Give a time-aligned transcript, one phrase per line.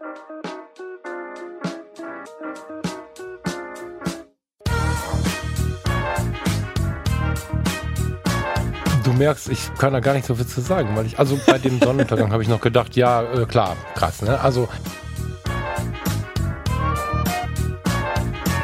[0.00, 0.06] Du
[9.12, 11.78] merkst, ich kann da gar nicht so viel zu sagen, weil ich, also bei dem
[11.82, 14.40] Sonnenuntergang habe ich noch gedacht, ja, äh, klar, krass, ne?
[14.40, 14.68] Also.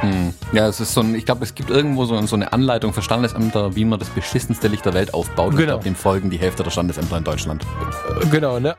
[0.01, 0.33] Hm.
[0.53, 3.03] Ja, es ist so ein, ich glaube, es gibt irgendwo so, so, eine Anleitung für
[3.03, 5.51] Standesämter, wie man das beschissenste Licht der Welt aufbaut.
[5.51, 5.61] Genau.
[5.61, 7.67] Ich glaube, dem folgen die Hälfte der Standesämter in Deutschland.
[8.31, 8.75] Genau, ne?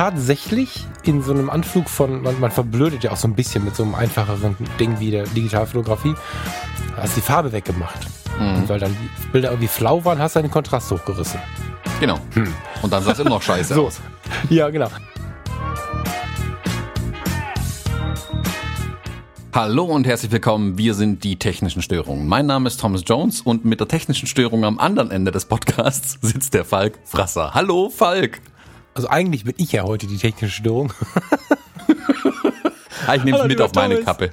[0.00, 3.76] Tatsächlich in so einem Anflug von, man, man verblödet ja auch so ein bisschen mit
[3.76, 6.14] so einem einfacheren Ding wie der Digitalfotografie,
[6.96, 8.06] hast die Farbe weggemacht.
[8.38, 8.66] Mhm.
[8.66, 11.38] weil dann die Bilder irgendwie flau waren, hast du den Kontrast hochgerissen.
[12.00, 12.18] Genau.
[12.32, 12.48] Hm.
[12.80, 13.88] Und dann sah es immer noch scheiße so.
[13.88, 14.00] aus.
[14.48, 14.88] Ja, genau.
[19.54, 20.78] Hallo und herzlich willkommen.
[20.78, 22.26] Wir sind die technischen Störungen.
[22.26, 26.16] Mein Name ist Thomas Jones und mit der technischen Störung am anderen Ende des Podcasts
[26.22, 27.52] sitzt der Falk Frasser.
[27.52, 28.40] Hallo Falk.
[28.94, 30.92] Also eigentlich bin ich ja heute die technische Störung.
[33.06, 33.96] Ah, ich nehme es mit auf meine.
[34.02, 34.30] Kappe.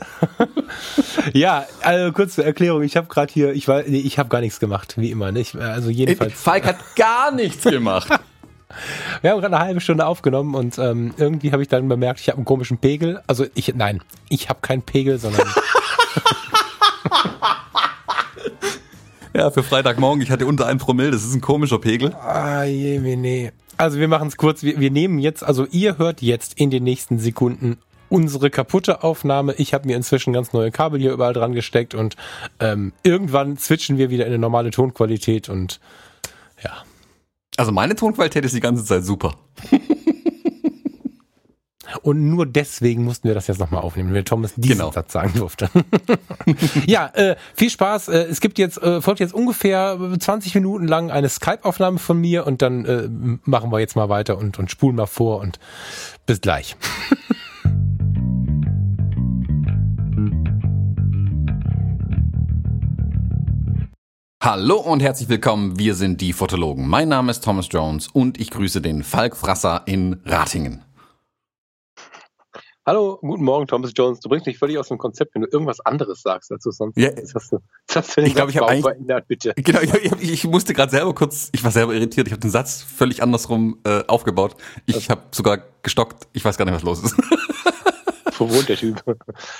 [1.33, 2.83] ja, also kurze Erklärung.
[2.83, 5.31] Ich habe gerade hier, ich war, nee, ich habe gar nichts gemacht, wie immer.
[5.31, 5.55] Nicht?
[5.55, 6.33] Also jedenfalls.
[6.33, 8.07] Falk hat gar nichts gemacht.
[9.21, 12.27] Wir haben gerade eine halbe Stunde aufgenommen und ähm, irgendwie habe ich dann bemerkt, ich
[12.27, 13.21] habe einen komischen Pegel.
[13.25, 15.47] Also ich, nein, ich habe keinen Pegel, sondern.
[19.33, 22.13] ja, für Freitagmorgen, ich hatte unter einem Promille, das ist ein komischer Pegel.
[22.15, 23.51] Ah, je, nee.
[23.77, 24.63] Also wir machen es kurz.
[24.63, 27.77] Wir, wir nehmen jetzt, also ihr hört jetzt in den nächsten Sekunden
[28.09, 29.53] unsere kaputte Aufnahme.
[29.55, 32.15] Ich habe mir inzwischen ganz neue Kabel hier überall dran gesteckt und
[32.59, 35.79] ähm, irgendwann switchen wir wieder in eine normale Tonqualität und
[36.63, 36.71] ja.
[37.57, 39.35] Also meine Tonqualität ist die ganze Zeit super.
[42.01, 44.91] Und nur deswegen mussten wir das jetzt nochmal aufnehmen, wenn Thomas diesen genau.
[44.91, 45.69] Satz sagen durfte.
[46.85, 48.09] ja, äh, viel Spaß.
[48.09, 52.45] Äh, es gibt jetzt, äh, folgt jetzt ungefähr 20 Minuten lang eine Skype-Aufnahme von mir
[52.45, 53.07] und dann äh,
[53.43, 55.59] machen wir jetzt mal weiter und, und spulen mal vor und
[56.25, 56.75] bis gleich.
[64.39, 66.87] Hallo und herzlich willkommen, wir sind die Fotologen.
[66.87, 70.86] Mein Name ist Thomas Jones und ich grüße den Falk Frasser in Ratingen.
[72.87, 74.21] Hallo, guten Morgen, Thomas Jones.
[74.21, 76.97] Du bringst mich völlig aus dem Konzept, wenn du irgendwas anderes sagst als du sonst.
[76.97, 79.53] Ja, das hast du, das hast du ich glaube, ich habe verändert, bitte.
[79.57, 82.27] Genau, ich, ich, ich, musste gerade selber kurz, ich war selber irritiert.
[82.27, 84.55] Ich habe den Satz völlig andersrum äh, aufgebaut.
[84.85, 86.29] Ich habe sogar gestockt.
[86.31, 87.17] Ich weiß gar nicht, was los ist.
[88.31, 89.03] verwohnt, der Typ.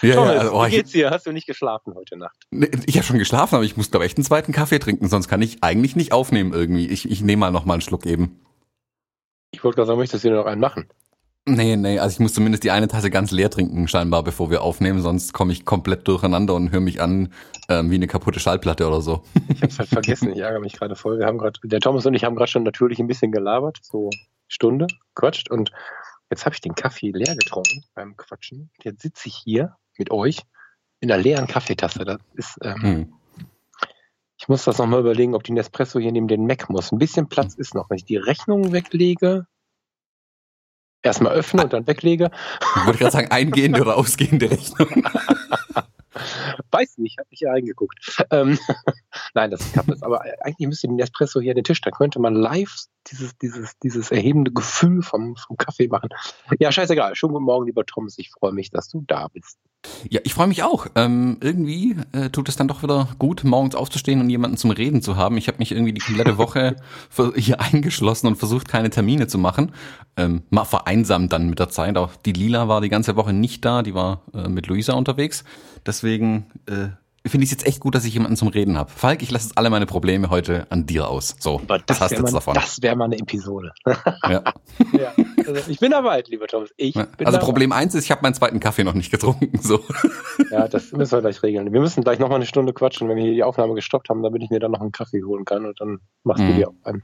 [0.02, 1.10] Ja, Thomas, ja, also, oh, wie geht's dir?
[1.10, 2.38] Hast du nicht geschlafen heute Nacht?
[2.86, 5.28] Ich habe schon geschlafen, aber ich muss, glaube ich, echt einen zweiten Kaffee trinken, sonst
[5.28, 6.88] kann ich eigentlich nicht aufnehmen irgendwie.
[6.88, 8.40] Ich, ich nehme mal noch mal einen Schluck eben.
[9.52, 10.88] Ich wollte gerade sagen, möchtest du dir noch einen machen?
[11.50, 14.62] Nee, nee, also ich muss zumindest die eine Tasse ganz leer trinken, scheinbar, bevor wir
[14.62, 17.32] aufnehmen, sonst komme ich komplett durcheinander und höre mich an
[17.70, 19.24] ähm, wie eine kaputte Schallplatte oder so.
[19.50, 21.20] Ich habe es halt vergessen, ich ärgere mich gerade voll.
[21.20, 24.10] Wir haben gerade, der Thomas und ich haben gerade schon natürlich ein bisschen gelabert, so
[24.48, 25.72] Stunde, quatscht und
[26.30, 28.70] Jetzt habe ich den Kaffee leer getrunken beim Quatschen.
[28.84, 30.42] Jetzt sitze ich hier mit euch
[31.00, 32.04] in einer leeren Kaffeetasse.
[32.04, 33.14] Das ist, ähm, hm.
[34.40, 36.92] Ich muss das nochmal überlegen, ob die Nespresso hier neben den Mac muss.
[36.92, 37.62] Ein bisschen Platz hm.
[37.62, 37.90] ist noch.
[37.90, 39.48] Wenn ich die Rechnung weglege,
[41.04, 42.32] erstmal öffne und dann weglege.
[42.76, 45.04] Ich würde gerade sagen, eingehende oder ausgehende Rechnung.
[46.72, 48.24] Weiß nicht, habe ich hier reingeguckt.
[48.32, 48.58] Ähm,
[49.34, 50.04] Nein, das ist das.
[50.04, 51.82] Aber eigentlich müsste den Espresso hier an den Tisch.
[51.82, 52.76] Da könnte man live
[53.12, 56.10] dieses, dieses, dieses erhebende Gefühl vom, vom Kaffee machen.
[56.60, 57.16] Ja, scheißegal.
[57.16, 58.18] Schönen guten Morgen, lieber Thomas.
[58.18, 59.58] Ich freue mich, dass du da bist.
[60.10, 60.88] Ja, ich freue mich auch.
[60.96, 65.02] Ähm, irgendwie äh, tut es dann doch wieder gut, morgens aufzustehen und jemanden zum Reden
[65.02, 65.38] zu haben.
[65.38, 66.76] Ich habe mich irgendwie die komplette Woche
[67.36, 69.72] hier eingeschlossen und versucht, keine Termine zu machen.
[70.18, 71.98] Ähm, mal vereinsamt dann mit der Zeit.
[71.98, 75.44] Auch die Lila war die ganze Woche nicht da, die war äh, mit Luisa unterwegs.
[75.86, 76.90] Deswegen äh,
[77.30, 78.90] finde ich es jetzt echt gut, dass ich jemanden zum Reden habe.
[78.90, 81.36] Falk, ich lasse jetzt alle meine Probleme heute an dir aus.
[81.40, 82.54] So, Aber das hast du jetzt davon.
[82.54, 83.72] Das wäre mal eine Episode.
[83.86, 83.96] ja.
[84.94, 85.14] ja.
[85.38, 86.72] Also ich bin dabei, lieber Thomas.
[86.78, 87.06] Ich ja.
[87.18, 89.60] bin also Problem eins ist, ich habe meinen zweiten Kaffee noch nicht getrunken.
[89.62, 89.80] So.
[90.52, 91.74] Ja, das müssen wir gleich regeln.
[91.74, 94.24] Wir müssen gleich noch mal eine Stunde quatschen, wenn wir hier die Aufnahme gestoppt haben,
[94.24, 96.48] damit ich mir dann noch einen Kaffee holen kann und dann machst mhm.
[96.48, 97.04] du dir auch einen.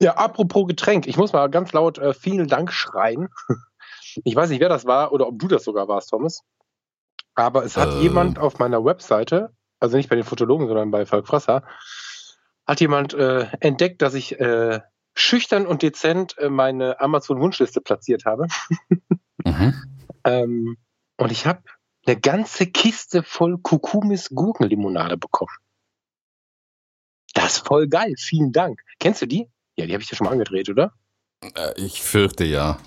[0.00, 1.06] Ja, apropos Getränk.
[1.06, 3.28] Ich muss mal ganz laut äh, vielen Dank schreien.
[4.24, 6.42] Ich weiß nicht, wer das war oder ob du das sogar warst, Thomas.
[7.34, 8.00] Aber es hat äh.
[8.00, 11.64] jemand auf meiner Webseite, also nicht bei den Fotologen, sondern bei Falk Frasser,
[12.66, 14.80] hat jemand äh, entdeckt, dass ich äh,
[15.14, 18.46] schüchtern und dezent äh, meine Amazon-Wunschliste platziert habe.
[19.44, 19.74] mhm.
[20.24, 20.76] ähm,
[21.16, 21.62] und ich habe
[22.06, 25.54] eine ganze Kiste voll Kukumis Gurkenlimonade bekommen.
[27.34, 28.14] Das ist voll geil.
[28.18, 28.82] Vielen Dank.
[28.98, 29.48] Kennst du die?
[29.76, 30.92] Ja, die habe ich dir schon mal angedreht, oder?
[31.54, 32.78] Äh, ich fürchte ja.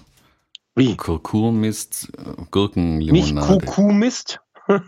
[0.76, 0.98] Wie?
[0.98, 2.12] Kurkumist,
[2.52, 3.56] Gurkenlimonade.
[3.56, 4.42] Nicht Kukumist?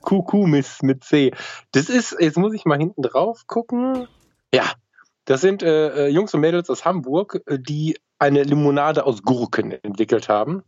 [0.00, 1.32] Kukumist mit C.
[1.72, 4.06] Das ist, jetzt muss ich mal hinten drauf gucken.
[4.54, 4.72] Ja,
[5.24, 9.72] Das sind äh, äh, Jungs und Mädels aus Hamburg, äh, die eine Limonade aus Gurken
[9.72, 10.62] entwickelt haben.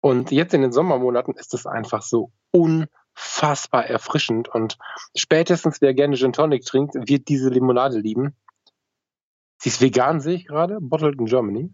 [0.00, 4.48] Und jetzt in den Sommermonaten ist es einfach so unfassbar erfrischend.
[4.48, 4.78] Und
[5.14, 8.34] spätestens wer gerne Gin Tonic trinkt, wird diese Limonade lieben.
[9.58, 10.78] Sie ist vegan, sehe ich gerade.
[10.80, 11.70] Bottled in Germany.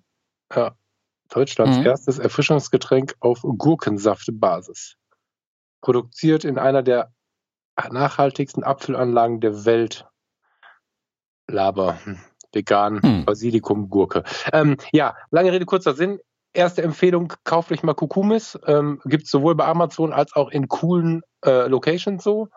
[0.54, 0.76] Ja.
[1.28, 1.87] Deutschlands mhm.
[1.87, 4.96] erstes Erfrischungsgetränk auf Gurkensaftbasis.
[5.81, 7.12] Produziert in einer der
[7.90, 10.06] nachhaltigsten Apfelanlagen der Welt.
[11.48, 11.98] Laber.
[12.04, 12.19] Hm.
[12.52, 13.25] Vegan, hm.
[13.25, 14.25] Basilikum, Gurke.
[14.52, 16.19] Ähm, ja, lange Rede, kurzer Sinn.
[16.54, 18.58] Erste Empfehlung, kauft euch mal Kukumis.
[18.66, 22.48] Ähm, Gibt es sowohl bei Amazon als auch in coolen äh, Locations so.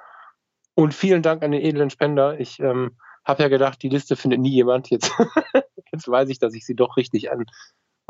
[0.73, 2.39] Und vielen Dank an den edlen Spender.
[2.39, 4.89] Ich ähm, habe ja gedacht, die Liste findet nie jemand.
[4.89, 5.11] Jetzt,
[5.91, 7.45] jetzt weiß ich, dass ich sie doch richtig an,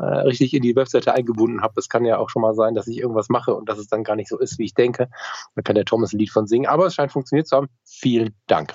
[0.00, 1.74] äh, richtig in die Webseite eingebunden habe.
[1.76, 4.02] Es kann ja auch schon mal sein, dass ich irgendwas mache und dass es dann
[4.02, 5.08] gar nicht so ist, wie ich denke.
[5.54, 6.66] Da kann der Thomas ein Lied von singen.
[6.66, 7.68] Aber es scheint funktioniert zu haben.
[7.84, 8.74] Vielen Dank.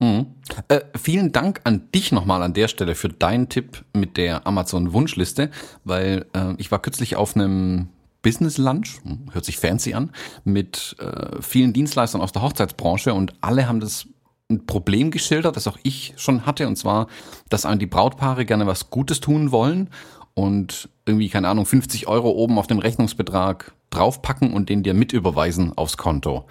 [0.00, 0.26] Mhm.
[0.68, 4.92] Äh, vielen Dank an dich nochmal an der Stelle für deinen Tipp mit der Amazon
[4.92, 5.50] Wunschliste,
[5.84, 7.88] weil äh, ich war kürzlich auf einem
[8.22, 9.00] Business Lunch,
[9.32, 10.12] hört sich fancy an,
[10.44, 14.06] mit äh, vielen Dienstleistern aus der Hochzeitsbranche und alle haben das
[14.50, 17.08] ein Problem geschildert, das auch ich schon hatte, und zwar,
[17.48, 19.90] dass an die Brautpaare gerne was Gutes tun wollen
[20.38, 25.76] und irgendwie, keine Ahnung, 50 Euro oben auf den Rechnungsbetrag draufpacken und den dir mitüberweisen
[25.76, 26.44] aufs Konto.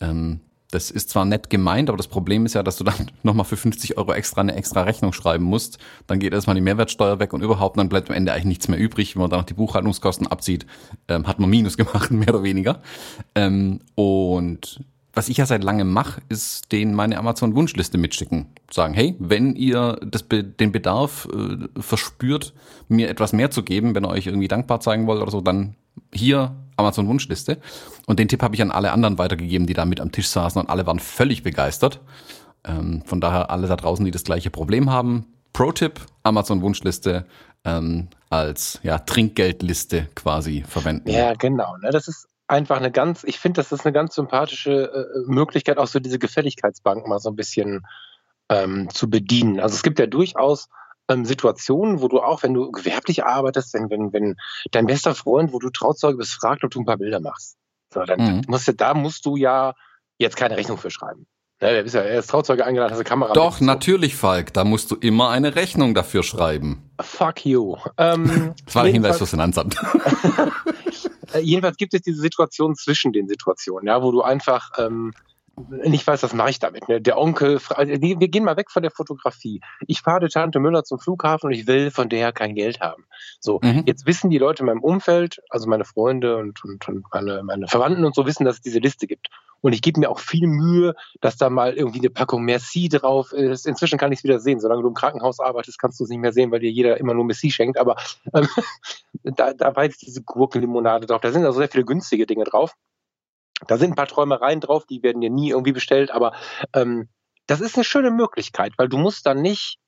[0.00, 0.38] Ähm,
[0.70, 3.56] das ist zwar nett gemeint, aber das Problem ist ja, dass du dann nochmal für
[3.56, 5.78] 50 Euro extra eine extra Rechnung schreiben musst.
[6.06, 8.78] Dann geht erstmal die Mehrwertsteuer weg und überhaupt, dann bleibt am Ende eigentlich nichts mehr
[8.78, 9.16] übrig.
[9.16, 10.64] Wenn man dann noch die Buchhaltungskosten abzieht,
[11.08, 12.80] ähm, hat man Minus gemacht, mehr oder weniger.
[13.34, 14.84] Ähm, und
[15.14, 18.46] was ich ja seit langem mache, ist denen meine Amazon-Wunschliste mitschicken.
[18.70, 22.54] Sagen, hey, wenn ihr das, den Bedarf äh, verspürt,
[22.88, 25.76] mir etwas mehr zu geben, wenn ihr euch irgendwie dankbar zeigen wollt oder so, dann
[26.12, 27.58] hier Amazon Wunschliste.
[28.06, 30.60] Und den Tipp habe ich an alle anderen weitergegeben, die da mit am Tisch saßen
[30.60, 32.00] und alle waren völlig begeistert.
[32.64, 35.26] Ähm, von daher alle da draußen, die das gleiche Problem haben.
[35.52, 37.26] Pro-Tipp, Amazon Wunschliste
[37.64, 41.10] ähm, als ja, Trinkgeldliste quasi verwenden.
[41.10, 41.76] Ja, genau.
[41.82, 41.90] Ne?
[41.90, 45.86] Das ist einfach eine ganz, ich finde, das ist eine ganz sympathische äh, Möglichkeit, auch
[45.86, 47.86] so diese Gefälligkeitsbank mal so ein bisschen
[48.48, 49.60] ähm, zu bedienen.
[49.60, 50.68] Also es gibt ja durchaus
[51.08, 54.36] ähm, Situationen, wo du auch, wenn du gewerblich arbeitest, wenn, wenn, wenn
[54.70, 57.56] dein bester Freund, wo du Trauzeuge bist, fragt, ob du ein paar Bilder machst.
[57.92, 58.42] So, dann mhm.
[58.48, 59.74] musst du, da musst du ja
[60.18, 61.26] jetzt keine Rechnung für schreiben.
[61.60, 63.34] Ja, der ist ja erst Trauzeuge eingeladen, hast eine Kamera.
[63.34, 64.52] Doch, natürlich, Falk.
[64.52, 66.90] Da musst du immer eine Rechnung dafür schreiben.
[67.00, 67.76] Fuck you.
[67.98, 69.76] Ähm, das war der Hinweis fürs Finanzamt.
[71.32, 75.12] Äh, jedenfalls gibt es diese Situation zwischen den Situationen, ja, wo du einfach ähm,
[75.56, 76.88] nicht weiß, was mache ich damit.
[76.88, 77.00] Ne?
[77.00, 79.60] Der Onkel, also wir gehen mal weg von der Fotografie.
[79.86, 83.04] Ich fahre Tante Müller zum Flughafen und ich will von der kein Geld haben.
[83.38, 83.84] So, mhm.
[83.86, 87.68] jetzt wissen die Leute in meinem Umfeld, also meine Freunde und, und, und meine, meine
[87.68, 89.28] Verwandten und so wissen, dass es diese Liste gibt.
[89.60, 93.32] Und ich gebe mir auch viel Mühe, dass da mal irgendwie eine Packung Merci drauf
[93.32, 93.66] ist.
[93.66, 94.58] Inzwischen kann ich es wieder sehen.
[94.58, 97.14] Solange du im Krankenhaus arbeitest, kannst du es nicht mehr sehen, weil dir jeder immer
[97.14, 97.78] nur Merci schenkt.
[97.78, 97.96] Aber
[98.34, 98.48] ähm,
[99.36, 101.20] da, da war jetzt diese Gurkenlimonade drauf.
[101.20, 102.74] Da sind also sehr viele günstige Dinge drauf.
[103.66, 106.32] Da sind ein paar Träumereien drauf, die werden dir nie irgendwie bestellt, aber
[106.74, 107.08] ähm,
[107.46, 109.78] das ist eine schöne Möglichkeit, weil du musst dann nicht,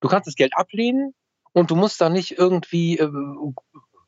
[0.00, 1.14] du kannst das Geld ablehnen
[1.52, 3.10] und du musst dann nicht irgendwie äh,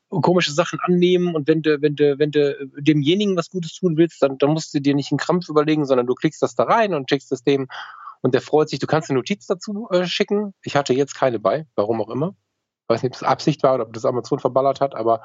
[0.09, 4.21] komische Sachen annehmen und wenn du, wenn du, wenn du demjenigen was Gutes tun willst,
[4.21, 6.93] dann, dann musst du dir nicht einen Krampf überlegen, sondern du klickst das da rein
[6.93, 7.67] und checkst das dem
[8.21, 8.79] und der freut sich.
[8.79, 10.53] Du kannst eine Notiz dazu äh, schicken.
[10.63, 12.35] Ich hatte jetzt keine bei, warum auch immer
[12.87, 15.23] weiß nicht, ob das Absicht war oder ob das Amazon verballert hat, aber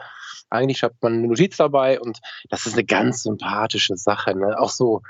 [0.50, 4.35] eigentlich hat man eine Notiz dabei und das ist eine ganz sympathische Sache.
[4.35, 4.59] Ne?
[4.59, 5.02] Auch so,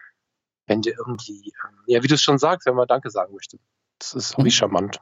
[0.66, 3.58] wenn du irgendwie, ähm, ja, wie du es schon sagst, wenn man Danke sagen möchte.
[3.99, 4.52] Das ist irgendwie mhm.
[4.52, 5.00] charmant.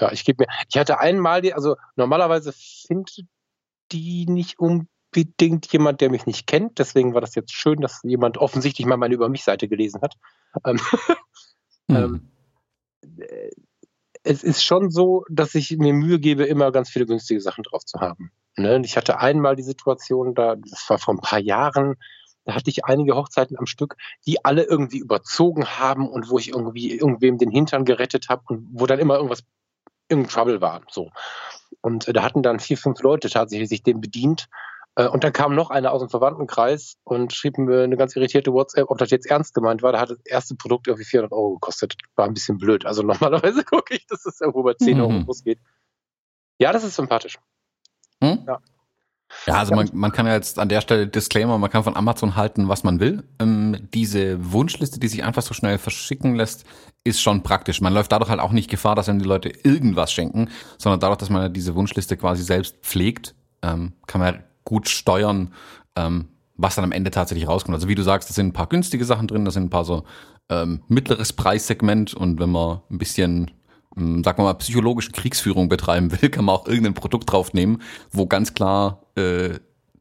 [0.00, 3.26] Ja, ich gebe mir, ich hatte einmal die, also normalerweise findet
[3.90, 6.78] die nicht unbedingt jemand, der mich nicht kennt.
[6.78, 10.14] Deswegen war das jetzt schön, dass jemand offensichtlich mal meine Über mich Seite gelesen hat.
[10.64, 10.80] Ähm,
[11.88, 11.96] mhm.
[11.96, 12.32] ähm,
[13.18, 13.50] äh,
[14.22, 17.84] es ist schon so, dass ich mir Mühe gebe, immer ganz viele günstige Sachen drauf
[17.84, 18.32] zu haben.
[18.56, 18.80] Ne?
[18.84, 21.96] Ich hatte einmal die Situation, da, das war vor ein paar Jahren,
[22.44, 23.96] da hatte ich einige Hochzeiten am Stück,
[24.26, 28.66] die alle irgendwie überzogen haben und wo ich irgendwie irgendwem den Hintern gerettet habe und
[28.72, 29.44] wo dann immer irgendwas
[30.08, 30.82] im Trouble war.
[30.90, 31.10] So.
[31.82, 34.48] Und äh, da hatten dann vier, fünf Leute tatsächlich sich dem bedient
[35.06, 38.90] und dann kam noch einer aus dem Verwandtenkreis und schrieb mir eine ganz irritierte WhatsApp,
[38.90, 39.92] ob das jetzt ernst gemeint war.
[39.92, 41.94] Da hat das erste Produkt irgendwie 400 Euro gekostet.
[42.16, 42.84] War ein bisschen blöd.
[42.84, 45.02] Also normalerweise gucke ich, dass es irgendwo bei 10 mhm.
[45.02, 45.60] Euro losgeht.
[46.58, 47.38] Ja, das ist sympathisch.
[48.22, 48.44] Hm?
[48.46, 48.58] Ja.
[49.46, 52.34] Ja, also man, man kann ja jetzt an der Stelle Disclaimer, man kann von Amazon
[52.34, 53.24] halten, was man will.
[53.38, 56.64] Ähm, diese Wunschliste, die sich einfach so schnell verschicken lässt,
[57.04, 57.80] ist schon praktisch.
[57.82, 61.18] Man läuft dadurch halt auch nicht Gefahr, dass wenn die Leute irgendwas schenken, sondern dadurch,
[61.18, 65.54] dass man diese Wunschliste quasi selbst pflegt, ähm, kann man gut steuern,
[65.96, 67.74] ähm, was dann am Ende tatsächlich rauskommt.
[67.74, 69.86] Also wie du sagst, da sind ein paar günstige Sachen drin, da sind ein paar
[69.86, 70.04] so
[70.50, 73.50] ähm, mittleres Preissegment und wenn man ein bisschen
[73.96, 78.26] hm, sagen wir mal, psychologische Kriegsführung betreiben will, kann man auch irgendein Produkt draufnehmen, wo
[78.26, 79.58] ganz klar äh,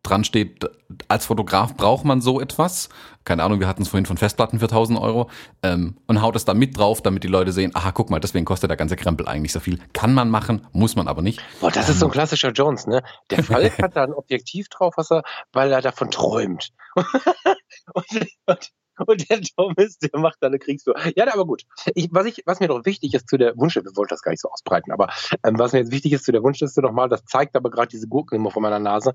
[0.07, 0.65] dran steht,
[1.07, 2.89] als Fotograf braucht man so etwas.
[3.25, 5.29] Keine Ahnung, wir hatten es vorhin von Festplatten für 1000 Euro
[5.61, 8.45] ähm, und haut es da mit drauf, damit die Leute sehen, aha, guck mal, deswegen
[8.45, 9.79] kostet der ganze Krempel eigentlich so viel.
[9.93, 11.41] Kann man machen, muss man aber nicht.
[11.59, 12.13] Boah, das ist so ein ähm.
[12.13, 13.03] klassischer Jones, ne?
[13.29, 16.69] Der Falk hat da ein Objektiv drauf, was er, weil er davon träumt.
[16.95, 18.05] und,
[18.45, 18.71] und,
[19.05, 20.95] und der Thomas, der macht da eine Kriegstour.
[21.15, 21.63] Ja, aber gut.
[21.95, 24.31] Ich, was, ich, was mir doch wichtig ist zu der Wunschliste, wir wollten das gar
[24.31, 25.09] nicht so ausbreiten, aber
[25.43, 28.07] ähm, was mir jetzt wichtig ist zu der Wunschliste nochmal, das zeigt aber gerade diese
[28.07, 29.13] Gurken immer von meiner Nase.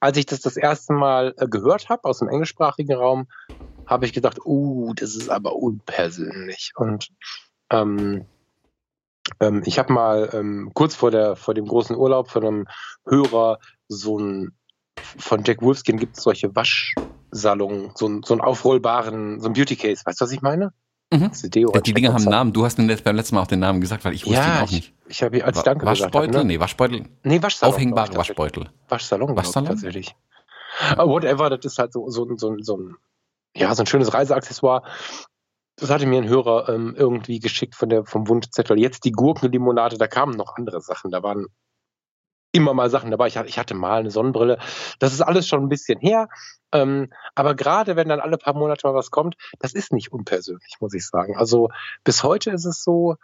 [0.00, 3.26] Als ich das das erste Mal äh, gehört habe aus dem englischsprachigen Raum,
[3.86, 6.72] habe ich gedacht, uh, das ist aber unpersönlich.
[6.76, 7.08] Und
[7.70, 8.26] ähm,
[9.40, 12.68] ähm, ich habe mal ähm, kurz vor, der, vor dem großen Urlaub von einem
[13.06, 13.58] Hörer
[13.88, 14.52] so ein
[15.16, 16.94] von Jack Wolfskin gibt es solche Wasch,
[17.30, 20.02] Salon, so, so einen aufrollbaren, so ein Beauty Case.
[20.04, 20.72] Weißt du, was ich meine?
[21.12, 21.30] Mhm.
[21.44, 22.52] Die, die Dinge haben einen Namen.
[22.52, 24.70] Du hast beim letzten Mal auch den Namen gesagt, weil ich wusste ja, ihn auch
[24.70, 24.93] nicht.
[25.06, 26.28] Ich, habe als Danke Waschbeutel?
[26.28, 26.52] Gesagt, ne?
[26.52, 27.08] Nee, Waschbeutel.
[27.22, 27.74] Nee, Waschsalon.
[27.74, 28.70] Aufhängbare Waschbeutel.
[28.88, 29.68] Waschsalon, Waschsalon?
[29.68, 30.16] tatsächlich.
[30.92, 32.96] Uh, whatever, das ist halt so, so, so, so, ein,
[33.54, 34.82] ja, so ein schönes Reiseaccessoire.
[35.76, 38.78] Das hatte mir ein Hörer ähm, irgendwie geschickt von der, vom Wunschzettel.
[38.78, 41.10] Jetzt die Gurkenlimonade, da kamen noch andere Sachen.
[41.10, 41.46] Da waren
[42.52, 43.26] immer mal Sachen dabei.
[43.26, 44.58] Ich, ich hatte mal eine Sonnenbrille.
[45.00, 46.28] Das ist alles schon ein bisschen her.
[46.72, 50.76] Ähm, aber gerade wenn dann alle paar Monate mal was kommt, das ist nicht unpersönlich,
[50.80, 51.36] muss ich sagen.
[51.36, 51.70] Also
[52.04, 53.16] bis heute ist es so,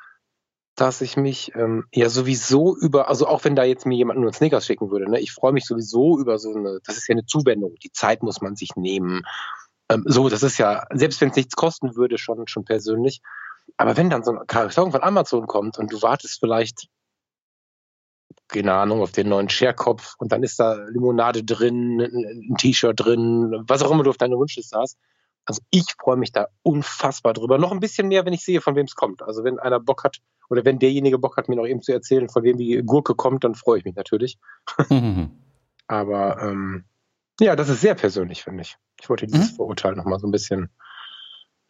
[0.81, 4.33] dass ich mich ähm, ja sowieso über, also auch wenn da jetzt mir jemand nur
[4.33, 7.27] Snickers schicken würde, ne, ich freue mich sowieso über so eine, das ist ja eine
[7.27, 9.23] Zuwendung, die Zeit muss man sich nehmen.
[9.91, 13.21] Ähm, so, das ist ja, selbst wenn es nichts kosten würde, schon, schon persönlich.
[13.77, 16.89] Aber wenn dann so ein Karton von Amazon kommt und du wartest vielleicht
[18.49, 23.65] keine Ahnung, auf den neuen Scherkopf und dann ist da Limonade drin, ein T-Shirt drin,
[23.69, 24.99] was auch immer du auf deine Wunschliste hast.
[25.45, 27.59] Also ich freue mich da unfassbar drüber.
[27.59, 29.23] Noch ein bisschen mehr, wenn ich sehe, von wem es kommt.
[29.23, 30.19] Also wenn einer Bock hat
[30.49, 33.45] oder wenn derjenige Bock hat, mir noch eben zu erzählen, von wem die Gurke kommt,
[33.45, 34.39] dann freue ich mich natürlich.
[34.89, 35.31] Mhm.
[35.87, 36.85] Aber ähm,
[37.41, 38.77] ja, das ist sehr persönlich, finde ich.
[39.01, 39.57] Ich wollte dieses mhm.
[39.57, 40.71] Vorurteil noch mal so ein bisschen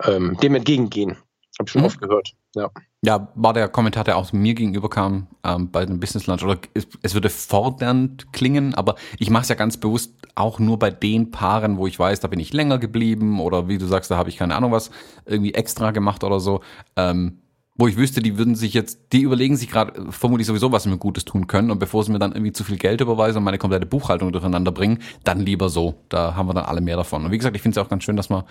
[0.04, 1.16] ähm, dem entgegengehen.
[1.60, 1.86] Habe ich schon mhm.
[1.88, 2.32] oft gehört.
[2.56, 2.70] Ja.
[3.02, 6.42] ja, war der Kommentar, der auch mir gegenüber kam ähm, bei dem Business Lunch.
[6.42, 10.78] Oder es, es würde fordernd klingen, aber ich mache es ja ganz bewusst auch nur
[10.78, 14.10] bei den Paaren, wo ich weiß, da bin ich länger geblieben oder wie du sagst,
[14.10, 14.90] da habe ich keine Ahnung was
[15.26, 16.62] irgendwie extra gemacht oder so.
[16.96, 17.40] Ähm,
[17.76, 20.88] wo ich wüsste, die würden sich jetzt, die überlegen sich gerade vermutlich sowieso, was sie
[20.88, 21.70] mir Gutes tun können.
[21.70, 24.72] Und bevor sie mir dann irgendwie zu viel Geld überweisen und meine komplette Buchhaltung durcheinander
[24.72, 25.94] bringen, dann lieber so.
[26.08, 27.24] Da haben wir dann alle mehr davon.
[27.24, 28.44] Und wie gesagt, ich finde es auch ganz schön, dass man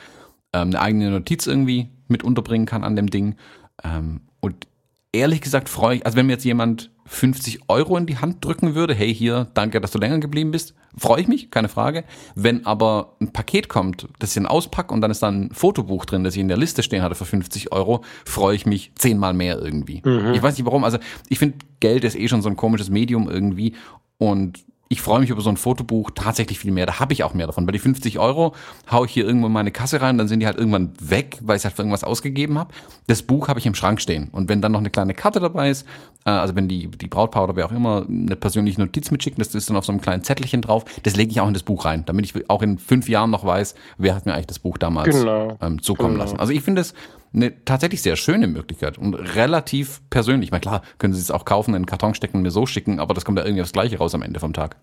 [0.53, 3.35] ähm, eine eigene Notiz irgendwie mit unterbringen kann an dem Ding.
[3.83, 4.67] Ähm, und
[5.11, 8.75] ehrlich gesagt freue ich, also wenn mir jetzt jemand 50 Euro in die Hand drücken
[8.75, 12.03] würde, hey hier, danke, dass du länger geblieben bist, freue ich mich, keine Frage.
[12.35, 16.05] Wenn aber ein Paket kommt, das ich dann auspacke und dann ist dann ein Fotobuch
[16.05, 19.33] drin, das ich in der Liste stehen hatte für 50 Euro, freue ich mich zehnmal
[19.33, 20.03] mehr irgendwie.
[20.05, 20.33] Mhm.
[20.33, 23.27] Ich weiß nicht warum, also ich finde, Geld ist eh schon so ein komisches Medium
[23.27, 23.73] irgendwie
[24.19, 24.59] und
[24.91, 26.87] ich freue mich über so ein Fotobuch tatsächlich viel mehr.
[26.87, 27.67] Da habe ich auch mehr davon.
[27.67, 28.55] Bei die 50 Euro
[28.91, 31.57] haue ich hier irgendwo in meine Kasse rein, dann sind die halt irgendwann weg, weil
[31.57, 32.73] ich halt für irgendwas ausgegeben habe.
[33.05, 34.29] Das Buch habe ich im Schrank stehen.
[34.31, 35.85] Und wenn dann noch eine kleine Karte dabei ist,
[36.25, 39.53] äh, also wenn die, die Brautpaar oder wer auch immer eine persönliche Notiz mitschicken, das
[39.53, 41.85] ist dann auf so einem kleinen Zettelchen drauf, das lege ich auch in das Buch
[41.85, 44.79] rein, damit ich auch in fünf Jahren noch weiß, wer hat mir eigentlich das Buch
[44.79, 45.55] damals genau.
[45.61, 46.23] ähm, zukommen genau.
[46.23, 46.39] lassen.
[46.39, 46.95] Also ich finde es
[47.33, 50.47] eine tatsächlich sehr schöne Möglichkeit und relativ persönlich.
[50.47, 52.65] Ich meine, klar, können Sie es auch kaufen, in den Karton stecken und mir so
[52.65, 54.77] schicken, aber das kommt ja irgendwie aufs Gleiche raus am Ende vom Tag.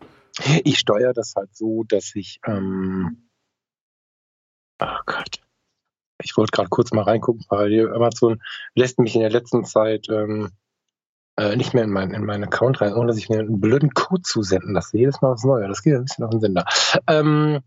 [0.64, 3.28] Ich steuere das halt so, dass ich, ähm,
[4.80, 5.40] oh Gott,
[6.22, 8.40] ich wollte gerade kurz mal reingucken, weil Amazon
[8.74, 10.50] lässt mich in der letzten Zeit ähm,
[11.36, 13.90] äh, nicht mehr in, mein, in meinen Account rein, ohne dass ich mir einen blöden
[13.90, 14.96] Code zusenden lasse.
[14.96, 15.68] Jedes Mal was Neues.
[15.68, 16.64] Das geht ein bisschen auf den Sender.
[17.06, 17.60] Ähm,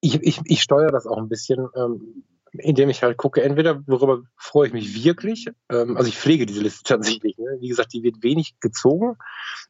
[0.00, 1.68] ich, ich, ich steuere das auch ein bisschen.
[1.74, 6.46] Ähm, indem ich halt gucke, entweder worüber freue ich mich wirklich, ähm, also ich pflege
[6.46, 7.58] diese Liste tatsächlich, ne?
[7.60, 9.16] wie gesagt, die wird wenig gezogen,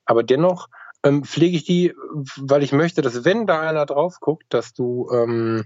[0.05, 0.69] aber dennoch
[1.03, 1.95] ähm, pflege ich die,
[2.37, 5.65] weil ich möchte, dass wenn da einer drauf guckt, dass du, ähm,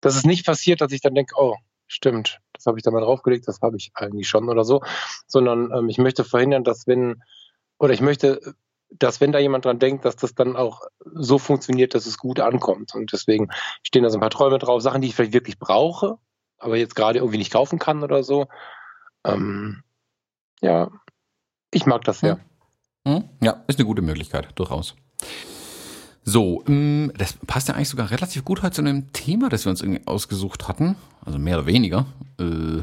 [0.00, 1.56] dass es nicht passiert, dass ich dann denke, oh,
[1.86, 4.82] stimmt, das habe ich da mal draufgelegt, das habe ich eigentlich schon oder so,
[5.26, 7.22] sondern ähm, ich möchte verhindern, dass wenn,
[7.78, 8.54] oder ich möchte,
[8.90, 10.82] dass wenn da jemand dran denkt, dass das dann auch
[11.14, 12.94] so funktioniert, dass es gut ankommt.
[12.94, 13.48] Und deswegen
[13.82, 16.18] stehen da so ein paar Träume drauf, Sachen, die ich vielleicht wirklich brauche,
[16.60, 18.46] aber jetzt gerade irgendwie nicht kaufen kann oder so.
[19.24, 19.82] Ähm,
[20.60, 20.90] ja,
[21.70, 22.38] ich mag das sehr.
[23.06, 23.24] Hm?
[23.40, 24.94] Ja, ist eine gute Möglichkeit, durchaus.
[26.22, 29.70] So, ähm, das passt ja eigentlich sogar relativ gut heute zu dem Thema, das wir
[29.70, 30.96] uns irgendwie ausgesucht hatten.
[31.24, 32.06] Also mehr oder weniger.
[32.38, 32.82] Äh,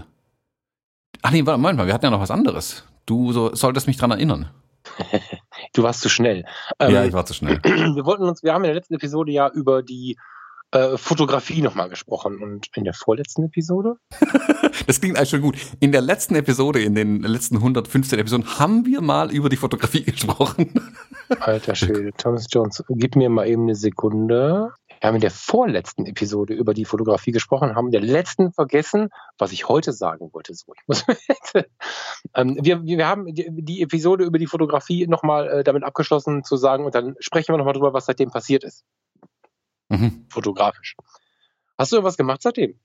[1.21, 2.83] ach nee, warte mal, wir hatten ja noch was anderes.
[3.05, 4.49] Du so, solltest mich dran erinnern.
[5.73, 6.45] du warst zu schnell.
[6.79, 7.61] Ähm, ja, ich war zu schnell.
[7.63, 10.17] Wir wollten uns, wir haben in der letzten Episode ja über die
[10.71, 12.41] äh, Fotografie nochmal gesprochen.
[12.41, 13.95] Und in der vorletzten Episode?
[14.87, 15.57] das klingt eigentlich schon gut.
[15.79, 20.03] In der letzten Episode, in den letzten 115 Episoden, haben wir mal über die Fotografie
[20.05, 20.73] gesprochen.
[21.39, 24.71] Alter Schwede, Thomas Jones, gib mir mal eben eine Sekunde.
[24.99, 29.09] Wir haben in der vorletzten Episode über die Fotografie gesprochen, haben in der letzten vergessen,
[29.37, 30.53] was ich heute sagen wollte.
[30.55, 31.05] So, ich muss,
[32.33, 36.57] ähm, wir, wir haben die, die, Episode über die Fotografie nochmal äh, damit abgeschlossen zu
[36.57, 38.85] sagen und dann sprechen wir nochmal drüber, was seitdem passiert ist.
[39.89, 40.25] Mhm.
[40.29, 40.95] Fotografisch.
[41.77, 42.75] Hast du was gemacht seitdem?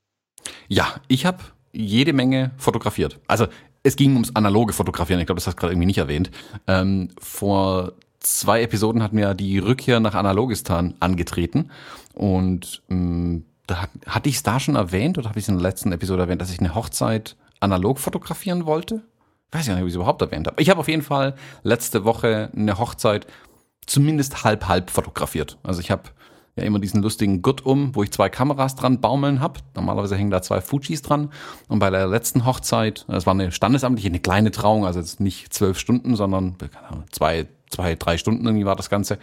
[0.68, 1.38] Ja, ich habe
[1.72, 3.18] jede Menge fotografiert.
[3.26, 3.46] Also
[3.82, 5.20] es ging ums analoge Fotografieren.
[5.20, 6.30] Ich glaube, das hast du gerade irgendwie nicht erwähnt.
[6.66, 11.70] Ähm, vor zwei Episoden hatten wir die Rückkehr nach Analogistan angetreten.
[12.14, 15.62] Und ähm, da hatte ich es da schon erwähnt oder habe ich es in der
[15.62, 19.02] letzten Episode erwähnt, dass ich eine Hochzeit analog fotografieren wollte?
[19.48, 20.60] Ich weiß gar nicht, ob ich es überhaupt erwähnt habe.
[20.62, 23.26] Ich habe auf jeden Fall letzte Woche eine Hochzeit
[23.86, 25.58] zumindest halb halb fotografiert.
[25.62, 26.04] Also ich habe
[26.56, 29.60] ja immer diesen lustigen Gurt um, wo ich zwei Kameras dran baumeln habe.
[29.74, 31.30] Normalerweise hängen da zwei Fujis dran.
[31.68, 35.52] Und bei der letzten Hochzeit, das war eine standesamtliche, eine kleine Trauung, also jetzt nicht
[35.52, 36.56] zwölf Stunden, sondern
[37.10, 39.18] zwei, zwei, drei Stunden irgendwie war das Ganze,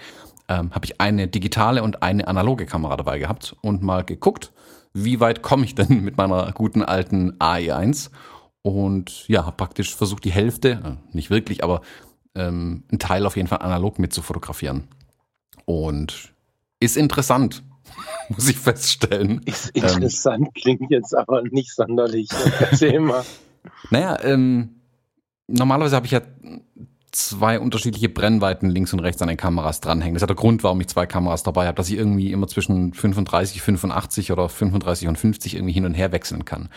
[0.47, 4.51] ähm, habe ich eine digitale und eine analoge Kamera dabei gehabt und mal geguckt,
[4.93, 8.09] wie weit komme ich denn mit meiner guten alten AE1
[8.63, 11.81] und ja, habe praktisch versucht, die Hälfte, äh, nicht wirklich, aber
[12.35, 14.87] ähm, einen Teil auf jeden Fall analog mit zu fotografieren.
[15.65, 16.33] Und
[16.79, 17.63] ist interessant,
[18.29, 19.41] muss ich feststellen.
[19.45, 22.29] Ist interessant, ähm, klingt jetzt aber nicht sonderlich.
[22.59, 23.23] Erzähl mal.
[23.89, 24.79] Naja, ähm,
[25.47, 26.21] normalerweise habe ich ja
[27.11, 30.13] zwei unterschiedliche Brennweiten links und rechts an den Kameras dranhängen.
[30.13, 32.47] Das ist ja der Grund, warum ich zwei Kameras dabei habe, dass ich irgendwie immer
[32.47, 36.69] zwischen 35, 85 oder 35 und 50 irgendwie hin und her wechseln kann.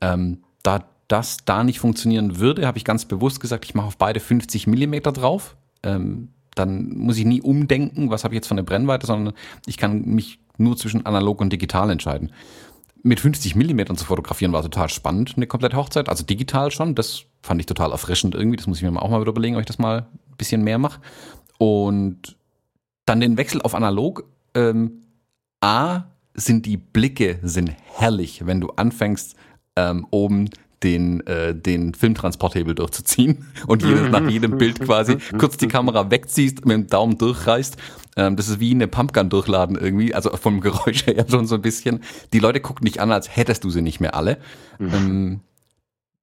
[0.00, 3.96] Ähm, da das da nicht funktionieren würde, habe ich ganz bewusst gesagt, ich mache auf
[3.96, 5.56] beide 50 Millimeter drauf.
[5.82, 9.34] Ähm, dann muss ich nie umdenken, was habe ich jetzt von der Brennweite, sondern
[9.66, 12.32] ich kann mich nur zwischen analog und digital entscheiden.
[13.02, 16.94] Mit 50 Millimetern zu fotografieren war total spannend, eine komplette Hochzeit, also digital schon.
[16.94, 18.56] Das fand ich total erfrischend irgendwie.
[18.56, 20.78] Das muss ich mir auch mal wieder überlegen, ob ich das mal ein bisschen mehr
[20.78, 21.00] mache.
[21.58, 22.36] Und
[23.06, 24.24] dann den Wechsel auf analog.
[24.54, 25.04] Ähm,
[25.60, 29.36] A, sind die Blicke sind herrlich, wenn du anfängst,
[29.76, 30.50] ähm, oben
[30.82, 36.64] den, äh, den Filmtransporthebel durchzuziehen und jedes, nach jedem Bild quasi kurz die Kamera wegziehst,
[36.64, 37.76] mit dem Daumen durchreißt.
[38.16, 41.62] Ähm, das ist wie eine Pumpgun durchladen irgendwie, also vom Geräusch her schon so ein
[41.62, 42.02] bisschen.
[42.32, 44.38] Die Leute gucken dich an, als hättest du sie nicht mehr alle.
[44.78, 44.94] Mhm.
[44.94, 45.40] Ähm,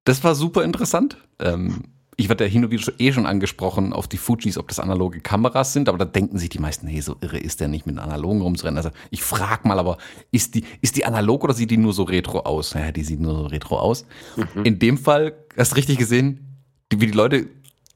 [0.04, 1.18] das war super interessant.
[1.40, 1.84] Ähm,
[2.18, 5.20] ich werde ja hin und wieder eh schon angesprochen auf die Fujis, ob das analoge
[5.20, 7.98] Kameras sind, aber da denken sich die meisten, hey, so irre ist der nicht mit
[7.98, 8.78] analogen rumzurennen.
[8.78, 9.98] Also ich frage mal, aber
[10.32, 12.74] ist die, ist die analog oder sieht die nur so retro aus?
[12.74, 14.06] Naja, die sieht nur so retro aus.
[14.36, 14.64] Mhm.
[14.64, 16.58] In dem Fall, hast du richtig gesehen,
[16.90, 17.48] wie die Leute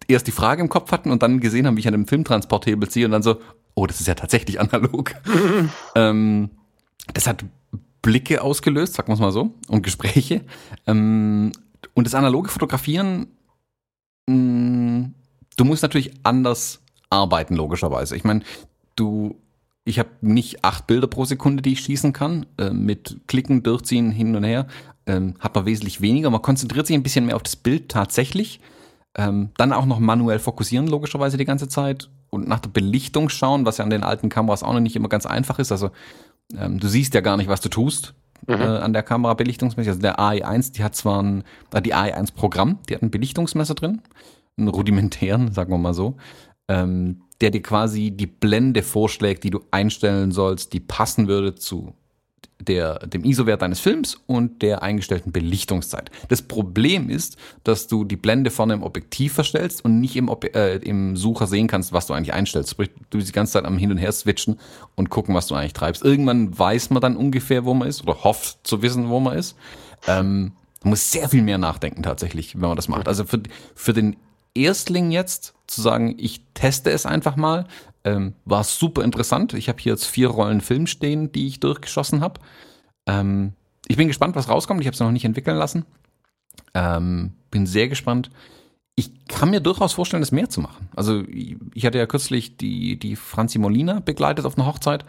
[0.07, 2.89] erst die Frage im Kopf hatten und dann gesehen haben, wie ich an dem Filmtransporthebel
[2.89, 3.39] ziehe und dann so,
[3.75, 5.13] oh, das ist ja tatsächlich analog.
[5.25, 5.69] Mhm.
[5.95, 6.49] Ähm,
[7.13, 7.43] das hat
[8.01, 10.45] Blicke ausgelöst, sagen wir es mal so, und Gespräche.
[10.85, 11.51] Ähm,
[11.93, 13.27] und das analoge Fotografieren
[14.29, 15.13] Mm,
[15.57, 18.15] du musst natürlich anders arbeiten, logischerweise.
[18.15, 18.41] Ich meine,
[18.95, 19.35] du,
[19.85, 22.45] ich habe nicht acht Bilder pro Sekunde, die ich schießen kann.
[22.57, 24.67] Äh, mit Klicken, Durchziehen, hin und her
[25.07, 26.29] ähm, hat man wesentlich weniger.
[26.29, 28.59] Man konzentriert sich ein bisschen mehr auf das Bild tatsächlich.
[29.15, 32.09] Ähm, dann auch noch manuell fokussieren, logischerweise die ganze Zeit.
[32.29, 35.09] Und nach der Belichtung schauen, was ja an den alten Kameras auch noch nicht immer
[35.09, 35.71] ganz einfach ist.
[35.71, 35.89] Also
[36.55, 38.13] ähm, du siehst ja gar nicht, was du tust
[38.47, 38.53] mhm.
[38.53, 39.89] äh, an der Kamera belichtungsmäßig.
[39.89, 41.43] Also der AE1, die hat zwar ein,
[41.83, 44.01] die AE1 Programm, die hat ein Belichtungsmesser drin,
[44.57, 46.17] einen rudimentären, sagen wir mal so,
[46.67, 51.93] ähm, der dir quasi die Blende vorschlägt, die du einstellen sollst, die passen würde zu
[52.59, 56.11] der, dem ISO-Wert deines Films und der eingestellten Belichtungszeit.
[56.27, 60.75] Das Problem ist, dass du die Blende vorne im Objektiv verstellst und nicht im, äh,
[60.77, 62.71] im Sucher sehen kannst, was du eigentlich einstellst.
[62.71, 64.59] Sprich, du bist die ganze Zeit am Hin und Her switchen
[64.95, 66.03] und gucken, was du eigentlich treibst.
[66.03, 69.55] Irgendwann weiß man dann ungefähr, wo man ist oder hofft zu wissen, wo man ist.
[70.07, 70.51] Ähm,
[70.83, 73.07] man muss sehr viel mehr nachdenken tatsächlich, wenn man das macht.
[73.07, 73.41] Also für,
[73.75, 74.17] für den
[74.53, 77.67] Erstling jetzt zu sagen, ich teste es einfach mal,
[78.15, 79.53] ähm, war super interessant.
[79.53, 82.39] Ich habe hier jetzt vier Rollen Film stehen, die ich durchgeschossen habe.
[83.07, 83.53] Ähm,
[83.87, 84.81] ich bin gespannt, was rauskommt.
[84.81, 85.85] Ich habe es noch nicht entwickeln lassen.
[86.73, 88.29] Ähm, bin sehr gespannt.
[88.95, 90.89] Ich kann mir durchaus vorstellen, das mehr zu machen.
[90.95, 91.23] Also
[91.73, 95.05] ich hatte ja kürzlich die, die Franzi Molina begleitet auf einer Hochzeit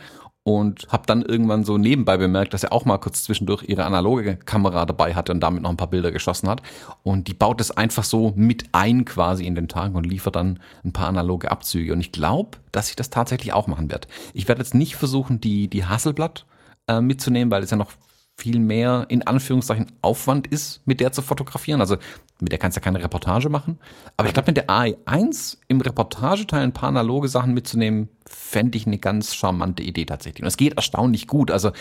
[0.59, 4.37] und habe dann irgendwann so nebenbei bemerkt, dass er auch mal kurz zwischendurch ihre analoge
[4.37, 6.63] Kamera dabei hatte und damit noch ein paar Bilder geschossen hat.
[7.03, 10.59] Und die baut es einfach so mit ein quasi in den Tagen und liefert dann
[10.85, 11.93] ein paar analoge Abzüge.
[11.93, 14.09] Und ich glaube, dass ich das tatsächlich auch machen werde.
[14.35, 16.47] Ich werde jetzt nicht versuchen, die, die Hasselblatt
[16.89, 17.93] äh, mitzunehmen, weil es ja noch
[18.40, 21.81] viel mehr in Anführungszeichen Aufwand ist, mit der zu fotografieren.
[21.81, 21.96] Also
[22.40, 23.79] mit der kannst du ja keine Reportage machen.
[24.16, 28.87] Aber ich glaube, mit der AI1 im Reportageteil ein paar analoge Sachen mitzunehmen, fände ich
[28.87, 30.42] eine ganz charmante Idee tatsächlich.
[30.42, 31.50] Und es geht erstaunlich gut.
[31.50, 31.72] Also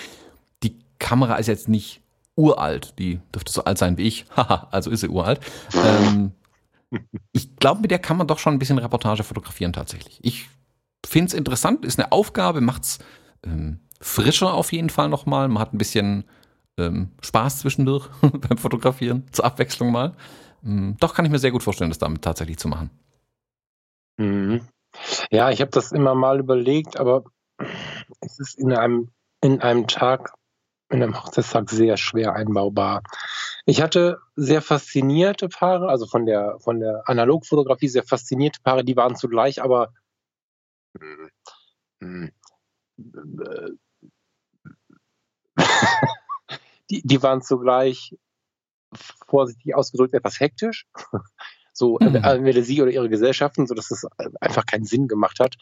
[0.64, 2.02] die Kamera ist jetzt nicht
[2.36, 2.94] uralt.
[3.00, 4.26] Die dürfte so alt sein wie ich.
[4.36, 5.40] Haha, also ist sie uralt.
[5.74, 6.34] Ähm,
[7.32, 10.20] ich glaube, mit der kann man doch schon ein bisschen Reportage fotografieren tatsächlich.
[10.24, 10.50] Ich
[11.06, 13.00] finde es interessant, ist eine Aufgabe, macht's
[13.46, 15.48] ähm, frischer auf jeden Fall nochmal.
[15.48, 16.26] Man hat ein bisschen
[16.80, 20.14] ähm, Spaß zwischendurch beim Fotografieren, zur Abwechslung mal.
[20.64, 22.90] Ähm, doch kann ich mir sehr gut vorstellen, das damit tatsächlich zu machen.
[24.18, 24.68] Mhm.
[25.32, 27.24] Ja, ich habe das immer mal überlegt, aber
[28.22, 29.12] es ist in einem,
[29.42, 30.34] in einem Tag,
[30.90, 33.04] in einem Hochzeitstag sehr schwer einbaubar.
[33.66, 38.96] Ich hatte sehr faszinierte Paare, also von der, von der Analogfotografie sehr faszinierte Paare, die
[38.96, 39.94] waren zugleich aber
[41.00, 41.30] hm,
[42.02, 42.32] hm,
[46.90, 48.16] die, die waren zugleich
[49.28, 50.86] vorsichtig ausgedrückt etwas hektisch.
[51.72, 52.16] So mhm.
[52.16, 54.06] entweder sie oder ihre Gesellschaften, so dass es
[54.42, 55.56] einfach keinen Sinn gemacht hat.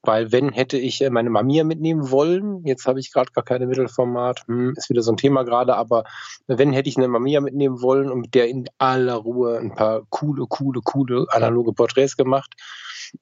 [0.00, 3.66] Weil wenn hätte ich äh, meine Mamiya mitnehmen wollen, jetzt habe ich gerade gar keine
[3.66, 6.04] Mittelformat, hm, ist wieder so ein Thema gerade, aber
[6.46, 10.06] wenn hätte ich eine Mamiya mitnehmen wollen und mit der in aller Ruhe ein paar
[10.08, 12.54] coole, coole, coole analoge Porträts gemacht.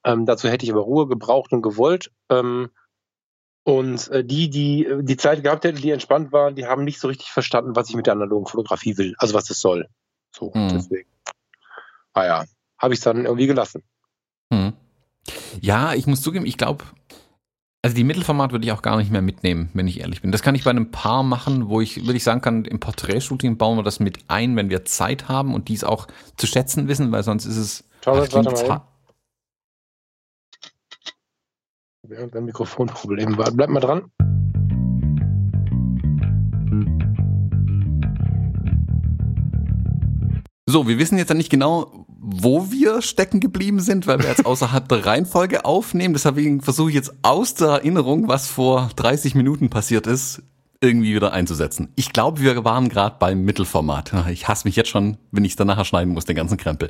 [0.05, 2.13] Ähm, dazu hätte ich aber Ruhe gebraucht und gewollt.
[2.29, 2.71] Ähm,
[3.69, 6.99] und äh, die, die äh, die Zeit gehabt hätten, die entspannt waren, die haben nicht
[6.99, 9.91] so richtig verstanden, was ich mit der analogen Fotografie will, also was das soll.
[10.35, 10.71] So, mhm.
[10.71, 11.11] deswegen.
[12.15, 12.45] Naja, ah
[12.79, 13.83] habe ich es dann irgendwie gelassen.
[14.49, 14.73] Mhm.
[15.61, 16.83] Ja, ich muss zugeben, ich glaube,
[17.83, 20.33] also die Mittelformat würde ich auch gar nicht mehr mitnehmen, wenn ich ehrlich bin.
[20.33, 23.59] Das kann ich bei einem Paar machen, wo ich, würde ich sagen kann, im Porträtshooting
[23.59, 26.07] bauen wir das mit ein, wenn wir Zeit haben und dies auch
[26.39, 27.85] zu schätzen wissen, weil sonst ist es.
[28.03, 28.83] Schau, das warte mal
[32.11, 33.51] Irgendein Mikrofonproblem war.
[33.51, 34.11] Bleib mal dran.
[40.67, 44.47] So, wir wissen jetzt ja nicht genau, wo wir stecken geblieben sind, weil wir jetzt
[44.47, 46.15] außerhalb der Reihenfolge aufnehmen.
[46.15, 50.43] Deshalb versuche ich jetzt aus der Erinnerung, was vor 30 Minuten passiert ist,
[50.81, 51.93] irgendwie wieder einzusetzen.
[51.97, 54.15] Ich glaube, wir waren gerade beim Mittelformat.
[54.31, 56.89] Ich hasse mich jetzt schon, wenn ich es dann nachher schneiden muss, den ganzen Krempel.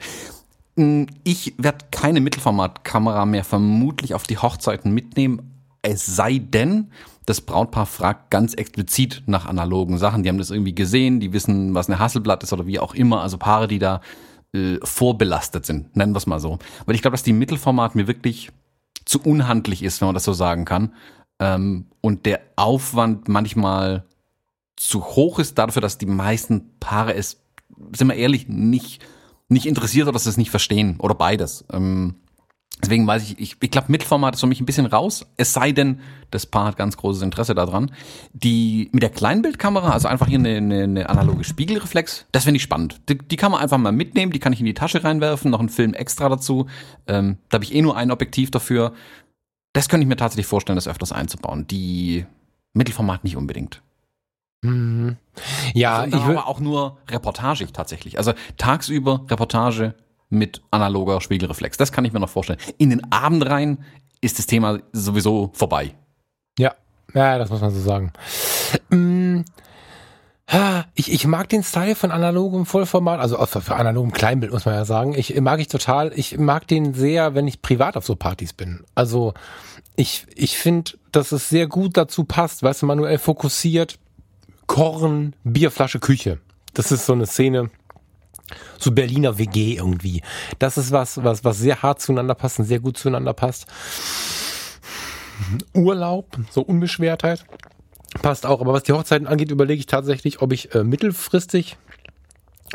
[0.79, 6.93] Hm, ich werde keine Mittelformatkamera mehr vermutlich auf die Hochzeiten mitnehmen, es sei denn,
[7.27, 10.23] das Brautpaar fragt ganz explizit nach analogen Sachen.
[10.23, 13.23] Die haben das irgendwie gesehen, die wissen, was eine Hasselblatt ist oder wie auch immer.
[13.23, 14.01] Also Paare, die da
[14.55, 16.59] äh, vorbelastet sind, nennen wir es mal so.
[16.87, 18.51] Weil ich glaube, dass die Mittelformat mir wirklich
[19.05, 20.95] zu unhandlich ist, wenn man das so sagen kann.
[21.41, 24.05] Ähm, und der Aufwand manchmal
[24.77, 27.41] zu hoch ist dafür, dass die meisten Paare es,
[27.97, 29.03] sind wir ehrlich, nicht
[29.49, 31.65] nicht interessiert oder dass sie es nicht verstehen oder beides.
[31.73, 32.17] Ähm,
[32.83, 35.73] deswegen weiß ich, ich, ich glaube, Mittelformat ist für mich ein bisschen raus, es sei
[35.73, 37.91] denn, das Paar hat ganz großes Interesse daran.
[38.33, 42.63] Die mit der Kleinbildkamera, also einfach hier eine, eine, eine analoge Spiegelreflex, das finde ich
[42.63, 43.01] spannend.
[43.09, 45.61] Die, die, kann man einfach mal mitnehmen, die kann ich in die Tasche reinwerfen, noch
[45.61, 46.67] einen Film extra dazu.
[47.07, 48.93] Ähm, da habe ich eh nur ein Objektiv dafür.
[49.73, 51.67] Das könnte ich mir tatsächlich vorstellen, das öfters einzubauen.
[51.67, 52.27] Die
[52.75, 53.83] Mittelformat nicht unbedingt.
[54.63, 55.17] Mhm.
[55.73, 58.19] Ja, ich will aber auch nur reportagig tatsächlich.
[58.19, 59.95] Also tagsüber Reportage
[60.31, 61.77] mit analoger Spiegelreflex.
[61.77, 62.59] Das kann ich mir noch vorstellen.
[62.77, 63.85] In den Abend rein
[64.21, 65.95] ist das Thema sowieso vorbei.
[66.59, 66.75] Ja,
[67.15, 68.13] ja, das muss man so sagen.
[68.91, 69.43] Mm,
[70.95, 74.75] ich, ich mag den Style von analogem Vollformat, also für, für analogem Kleinbild muss man
[74.75, 75.15] ja sagen.
[75.15, 76.13] Ich mag ich total.
[76.17, 78.85] Ich mag den sehr, wenn ich privat auf so Partys bin.
[78.95, 79.35] Also
[79.95, 83.99] ich, ich finde, dass es sehr gut dazu passt, weißt du, manuell fokussiert
[84.69, 86.39] Korn, Bierflasche, Küche.
[86.75, 87.71] Das ist so eine Szene,
[88.79, 90.23] so Berliner WG irgendwie.
[90.61, 93.67] Das ist was, was, was sehr hart zueinander passt und sehr gut zueinander passt.
[95.75, 97.45] Urlaub, so Unbeschwertheit
[98.23, 98.61] passt auch.
[98.61, 101.77] Aber was die Hochzeiten angeht, überlege ich tatsächlich, ob ich äh, mittelfristig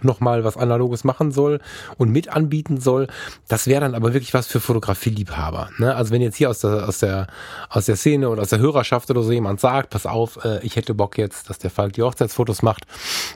[0.02, 1.60] nochmal was Analoges machen soll
[1.98, 3.08] und mit anbieten soll.
[3.48, 5.70] Das wäre dann aber wirklich was für Fotografieliebhaber.
[5.78, 5.96] Ne?
[5.96, 7.28] Also wenn jetzt hier aus der, aus der,
[7.70, 10.76] aus der Szene oder aus der Hörerschaft oder so jemand sagt, pass auf, äh, ich
[10.76, 12.86] hätte Bock jetzt, dass der Falk die Hochzeitsfotos macht,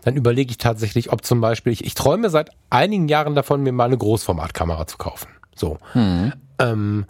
[0.04, 3.72] dann überlege ich tatsächlich, ob zum Beispiel, ich, ich träume seit einigen Jahren davon, mir
[3.72, 5.28] mal eine Großformatkamera zu kaufen.
[5.56, 5.78] So.
[5.94, 6.34] Hm.
[6.60, 7.06] Ähm,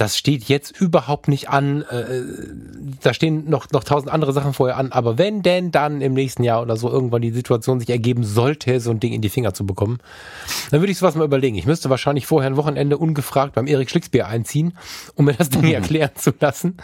[0.00, 1.82] das steht jetzt überhaupt nicht an.
[1.82, 2.22] Äh,
[3.02, 4.92] da stehen noch, noch tausend andere Sachen vorher an.
[4.92, 8.80] Aber wenn denn dann im nächsten Jahr oder so irgendwann die Situation sich ergeben sollte,
[8.80, 9.98] so ein Ding in die Finger zu bekommen,
[10.70, 11.56] dann würde ich sowas mal überlegen.
[11.56, 14.72] Ich müsste wahrscheinlich vorher ein Wochenende ungefragt beim Erik Schlicksbier einziehen,
[15.16, 15.74] um mir das Ding mhm.
[15.74, 16.78] erklären zu lassen.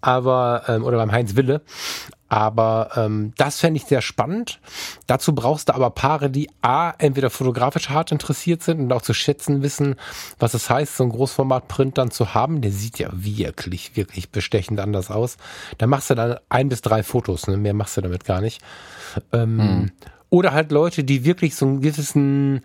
[0.00, 1.62] Aber, ähm, oder beim Heinz Wille.
[2.32, 4.58] Aber ähm, das fände ich sehr spannend.
[5.06, 9.12] Dazu brauchst du aber Paare, die A, entweder fotografisch hart interessiert sind und auch zu
[9.12, 9.96] schätzen wissen,
[10.38, 12.62] was es heißt, so ein Großformat-Print dann zu haben.
[12.62, 15.36] Der sieht ja wirklich, wirklich bestechend anders aus.
[15.76, 17.58] Da machst du dann ein bis drei Fotos, ne?
[17.58, 18.62] mehr machst du damit gar nicht.
[19.34, 19.90] Ähm, hm.
[20.30, 22.62] Oder halt Leute, die wirklich so einen gewissen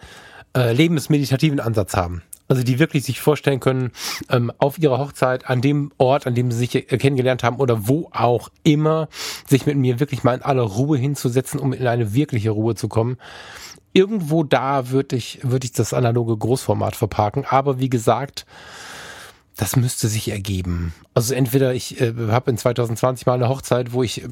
[0.55, 2.21] äh, lebensmeditativen Ansatz haben.
[2.47, 3.91] Also die wirklich sich vorstellen können,
[4.29, 7.87] ähm, auf ihrer Hochzeit, an dem Ort, an dem sie sich äh, kennengelernt haben oder
[7.87, 9.09] wo auch immer,
[9.47, 12.87] sich mit mir wirklich mal in aller Ruhe hinzusetzen, um in eine wirkliche Ruhe zu
[12.87, 13.17] kommen.
[13.93, 17.45] Irgendwo da würde ich, würde ich das analoge Großformat verparken.
[17.45, 18.45] Aber wie gesagt,
[19.57, 20.93] das müsste sich ergeben.
[21.13, 24.23] Also entweder ich äh, habe in 2020 mal eine Hochzeit, wo ich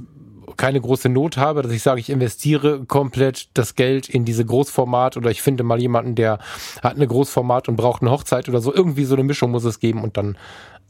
[0.58, 5.18] keine große Not habe, dass ich sage, ich investiere komplett das Geld in diese Großformat
[5.18, 6.40] oder ich finde mal jemanden, der
[6.82, 8.74] hat eine Großformat und braucht eine Hochzeit oder so.
[8.74, 10.38] Irgendwie so eine Mischung muss es geben und dann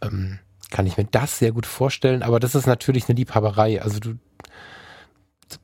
[0.02, 0.40] ähm,
[0.72, 2.24] kann ich mir das sehr gut vorstellen.
[2.24, 3.82] Aber das ist natürlich eine Liebhaberei.
[3.82, 4.16] Also du,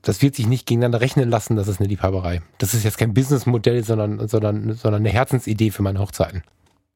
[0.02, 2.42] das wird sich nicht gegeneinander rechnen lassen, das ist eine Liebhaberei.
[2.58, 6.42] Das ist jetzt kein Businessmodell, sondern, sondern, sondern eine Herzensidee für meine Hochzeiten.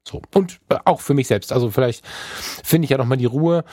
[0.09, 0.23] So.
[0.35, 1.53] Und äh, auch für mich selbst.
[1.53, 3.65] Also vielleicht finde ich ja nochmal die Ruhe.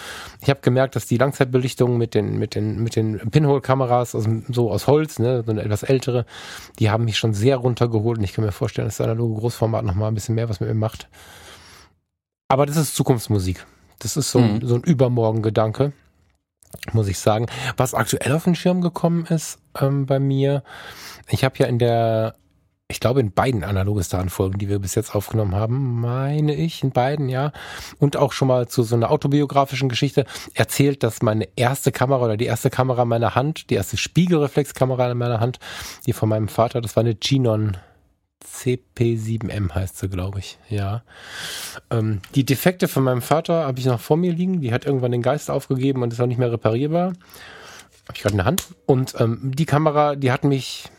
[0.42, 4.72] Ich habe gemerkt, dass die Langzeitbelichtung mit den, mit den, mit den Pinhole-Kameras, also so
[4.72, 6.26] aus Holz, ne, so eine etwas ältere,
[6.80, 9.86] die haben mich schon sehr runtergeholt und ich kann mir vorstellen, dass das analoge Großformat
[9.86, 11.08] nochmal ein bisschen mehr was mit mir macht.
[12.48, 13.66] Aber das ist Zukunftsmusik.
[14.00, 14.66] Das ist so, mhm.
[14.66, 15.94] so ein Übermorgen-Gedanke,
[16.94, 17.46] muss ich sagen.
[17.78, 20.64] Was aktuell auf den Schirm gekommen ist ähm, bei mir,
[21.30, 22.34] ich habe ja in der
[22.94, 27.28] ich glaube, in beiden Analogistan-Folgen, die wir bis jetzt aufgenommen haben, meine ich, in beiden,
[27.28, 27.52] ja.
[27.98, 32.38] Und auch schon mal zu so einer autobiografischen Geschichte erzählt, dass meine erste Kamera oder
[32.38, 35.58] die erste Kamera meiner Hand, die erste Spiegelreflexkamera in meiner Hand,
[36.06, 37.78] die von meinem Vater, das war eine Genon
[38.46, 40.60] CP7M heißt sie, glaube ich.
[40.70, 41.04] Ja.
[41.90, 44.62] Ähm, die Defekte von meinem Vater habe ich noch vor mir liegen.
[44.62, 47.08] Die hat irgendwann den Geist aufgegeben und ist auch nicht mehr reparierbar.
[47.08, 48.68] Habe ich gerade in der Hand.
[48.86, 50.92] Und ähm, die Kamera, die hat mich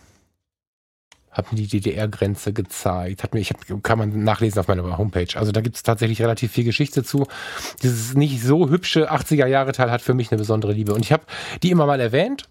[1.35, 3.23] hat mir die DDR-Grenze gezeigt.
[3.23, 5.37] Hat mir, ich hab, kann man nachlesen auf meiner Homepage.
[5.37, 7.27] Also da gibt es tatsächlich relativ viel Geschichte zu.
[7.83, 10.95] Dieses nicht so hübsche 80er-Jahre-Teil hat für mich eine besondere Liebe.
[10.95, 11.25] Und ich habe
[11.63, 12.45] die immer mal erwähnt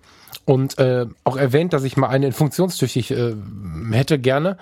[0.46, 3.34] und äh, auch erwähnt, dass ich mal eine funktionstüchtig äh,
[3.92, 4.58] hätte gerne,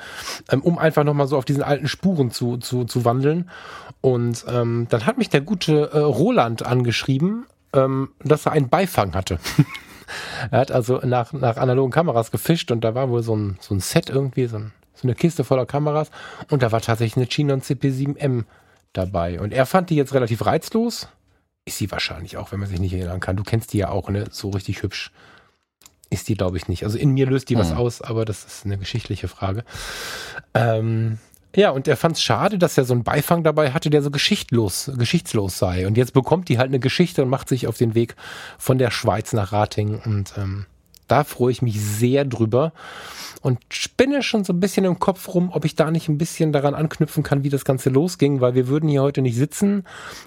[0.51, 3.49] ähm, um einfach nochmal so auf diesen alten Spuren zu, zu, zu wandeln.
[4.01, 9.15] Und ähm, dann hat mich der gute äh, Roland angeschrieben, ähm, dass er einen Beifang
[9.15, 9.39] hatte.
[10.49, 13.73] er hat also nach, nach analogen Kameras gefischt und da war wohl so ein, so
[13.73, 16.11] ein Set irgendwie, so, ein, so eine Kiste voller Kameras
[16.49, 18.45] und da war tatsächlich eine Chinon CP7M
[18.93, 19.39] dabei.
[19.39, 21.07] Und er fand die jetzt relativ reizlos.
[21.63, 23.35] Ist sie wahrscheinlich auch, wenn man sich nicht erinnern kann.
[23.35, 24.25] Du kennst die ja auch, ne?
[24.31, 25.11] So richtig hübsch
[26.11, 26.83] ist die, glaube ich, nicht.
[26.83, 27.59] Also in mir löst die mhm.
[27.59, 29.63] was aus, aber das ist eine geschichtliche Frage.
[30.53, 31.17] Ähm,
[31.55, 34.11] ja, und er fand es schade, dass er so einen Beifang dabei hatte, der so
[34.11, 35.85] geschichtlos, geschichtslos sei.
[35.85, 38.15] Und jetzt bekommt die halt eine Geschichte und macht sich auf den Weg
[38.57, 39.99] von der Schweiz nach Ratingen.
[39.99, 40.65] Und ähm,
[41.07, 42.71] da freue ich mich sehr drüber
[43.41, 46.53] und spinne schon so ein bisschen im Kopf rum, ob ich da nicht ein bisschen
[46.53, 49.83] daran anknüpfen kann, wie das Ganze losging, weil wir würden hier heute nicht sitzen,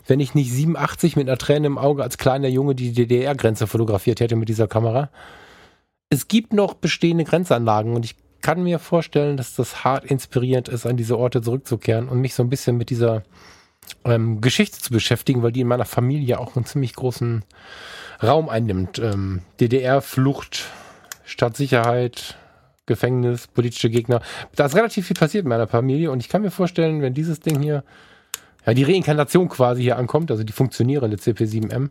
[0.06, 4.20] wenn ich nicht 87 mit einer Träne im Auge als kleiner Junge die DDR-Grenze fotografiert
[4.20, 5.08] hätte mit dieser Kamera.
[6.10, 10.85] Es gibt noch bestehende Grenzanlagen und ich kann mir vorstellen, dass das hart inspirierend ist,
[10.85, 13.22] an diese Orte zurückzukehren und mich so ein bisschen mit dieser
[14.04, 17.42] ähm, Geschichte zu beschäftigen, weil die in meiner Familie auch einen ziemlich großen
[18.22, 18.98] Raum einnimmt.
[18.98, 20.66] Ähm, DDR-Flucht,
[21.24, 22.37] Stadtsicherheit,
[22.85, 24.20] Gefängnis, politische Gegner.
[24.54, 27.40] Da ist relativ viel passiert in meiner Familie und ich kann mir vorstellen, wenn dieses
[27.40, 27.83] Ding hier,
[28.66, 31.88] ja, die Reinkarnation quasi hier ankommt, also die funktionierende CP7M,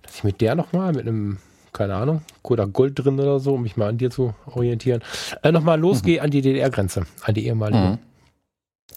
[0.00, 1.36] dass ich mit der nochmal, mit einem
[1.72, 5.02] keine Ahnung, oder Gold drin oder so, um mich mal an dir zu orientieren,
[5.42, 6.24] äh, nochmal losgehe mhm.
[6.24, 7.78] an die DDR-Grenze, an die ehemalige.
[7.78, 7.98] Mhm.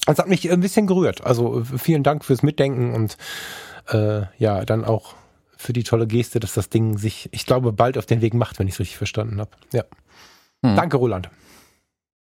[0.06, 1.24] Das hat mich ein bisschen gerührt.
[1.24, 3.18] Also vielen Dank fürs Mitdenken und
[3.90, 5.14] äh, ja, dann auch
[5.58, 8.58] für die tolle Geste, dass das Ding sich, ich glaube, bald auf den Weg macht,
[8.58, 9.52] wenn ich es richtig verstanden habe.
[9.74, 9.84] Ja.
[10.64, 10.76] Mhm.
[10.76, 11.30] Danke, Roland.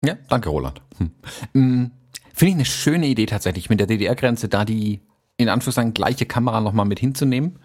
[0.04, 0.82] Ja, danke, Roland.
[0.98, 1.12] Hm.
[1.54, 1.92] Mhm.
[2.34, 5.02] Finde ich eine schöne Idee tatsächlich, mit der DDR-Grenze da die
[5.38, 7.60] in Anführungszeichen gleiche Kamera nochmal mit hinzunehmen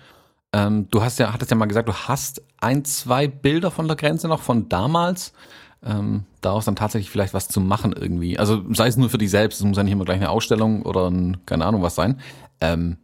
[0.52, 3.96] ähm, du hast ja, hattest ja mal gesagt, du hast ein, zwei Bilder von der
[3.96, 5.32] Grenze noch von damals.
[5.84, 8.36] Ähm, daraus dann tatsächlich vielleicht was zu machen irgendwie.
[8.36, 10.82] Also sei es nur für dich selbst, es muss ja nicht immer gleich eine Ausstellung
[10.82, 12.20] oder ein, keine Ahnung was sein.
[12.60, 12.96] Ähm,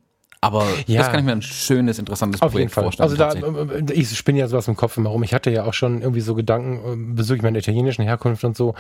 [0.45, 1.01] aber ja.
[1.01, 3.09] das kann ich mir ein schönes, interessantes Auf Projekt vorstellen.
[3.09, 5.23] Also da, äh, ich spinne ja sowas im Kopf immer rum.
[5.23, 8.75] Ich hatte ja auch schon irgendwie so Gedanken äh, bezüglich meiner italienischen Herkunft und so.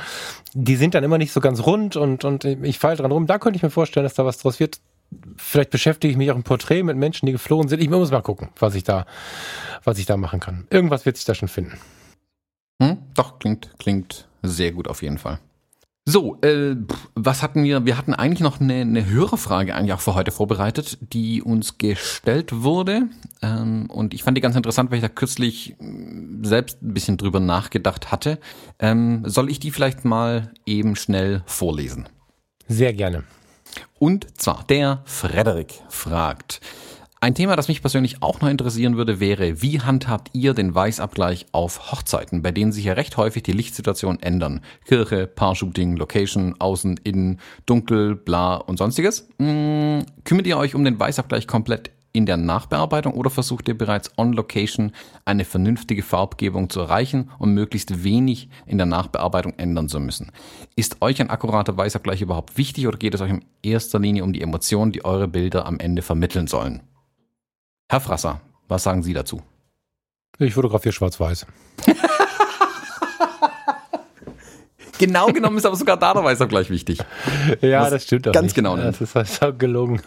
[0.52, 3.26] Die sind dann immer nicht so ganz rund und, und ich falle dran rum.
[3.26, 4.78] Da könnte ich mir vorstellen, dass da was draus wird
[5.36, 7.80] vielleicht beschäftige ich mich auch im Porträt mit Menschen, die geflohen sind.
[7.80, 9.06] Ich muss mal gucken, was ich da,
[9.84, 10.66] was ich da machen kann.
[10.70, 11.78] Irgendwas wird sich da schon finden.
[12.82, 15.38] Hm, doch, klingt, klingt sehr gut auf jeden Fall.
[16.06, 16.76] So, äh,
[17.14, 17.86] was hatten wir?
[17.86, 22.62] Wir hatten eigentlich noch eine, eine Hörerfrage eigentlich auch für heute vorbereitet, die uns gestellt
[22.62, 23.08] wurde.
[23.40, 27.16] Ähm, und ich fand die ganz interessant, weil ich da kürzlich mm, selbst ein bisschen
[27.16, 28.38] drüber nachgedacht hatte.
[28.78, 32.06] Ähm, soll ich die vielleicht mal eben schnell vorlesen?
[32.68, 33.24] Sehr gerne.
[33.98, 36.60] Und zwar der Frederik fragt,
[37.20, 41.46] ein Thema, das mich persönlich auch noch interessieren würde, wäre, wie handhabt ihr den Weißabgleich
[41.52, 44.60] auf Hochzeiten, bei denen sich ja recht häufig die Lichtsituationen ändern?
[44.84, 49.26] Kirche, Paar-Shooting, Location, Außen, Innen, Dunkel, bla und sonstiges.
[49.38, 54.12] Hm, kümmert ihr euch um den Weißabgleich komplett in der Nachbearbeitung oder versucht ihr bereits
[54.16, 54.92] on Location
[55.24, 60.30] eine vernünftige Farbgebung zu erreichen und möglichst wenig in der Nachbearbeitung ändern zu müssen?
[60.76, 64.32] Ist euch ein akkurater Weißabgleich überhaupt wichtig oder geht es euch in erster Linie um
[64.32, 66.82] die Emotionen, die eure Bilder am Ende vermitteln sollen?
[67.88, 69.42] Herr Frasser, was sagen Sie dazu?
[70.38, 71.46] Ich fotografiere schwarz-weiß.
[74.98, 76.98] genau genommen ist aber sogar da der Weißabgleich wichtig.
[77.60, 78.54] Ja, das, das stimmt doch Ganz nicht.
[78.56, 78.76] genau.
[78.76, 80.00] Das ist halt gelogen.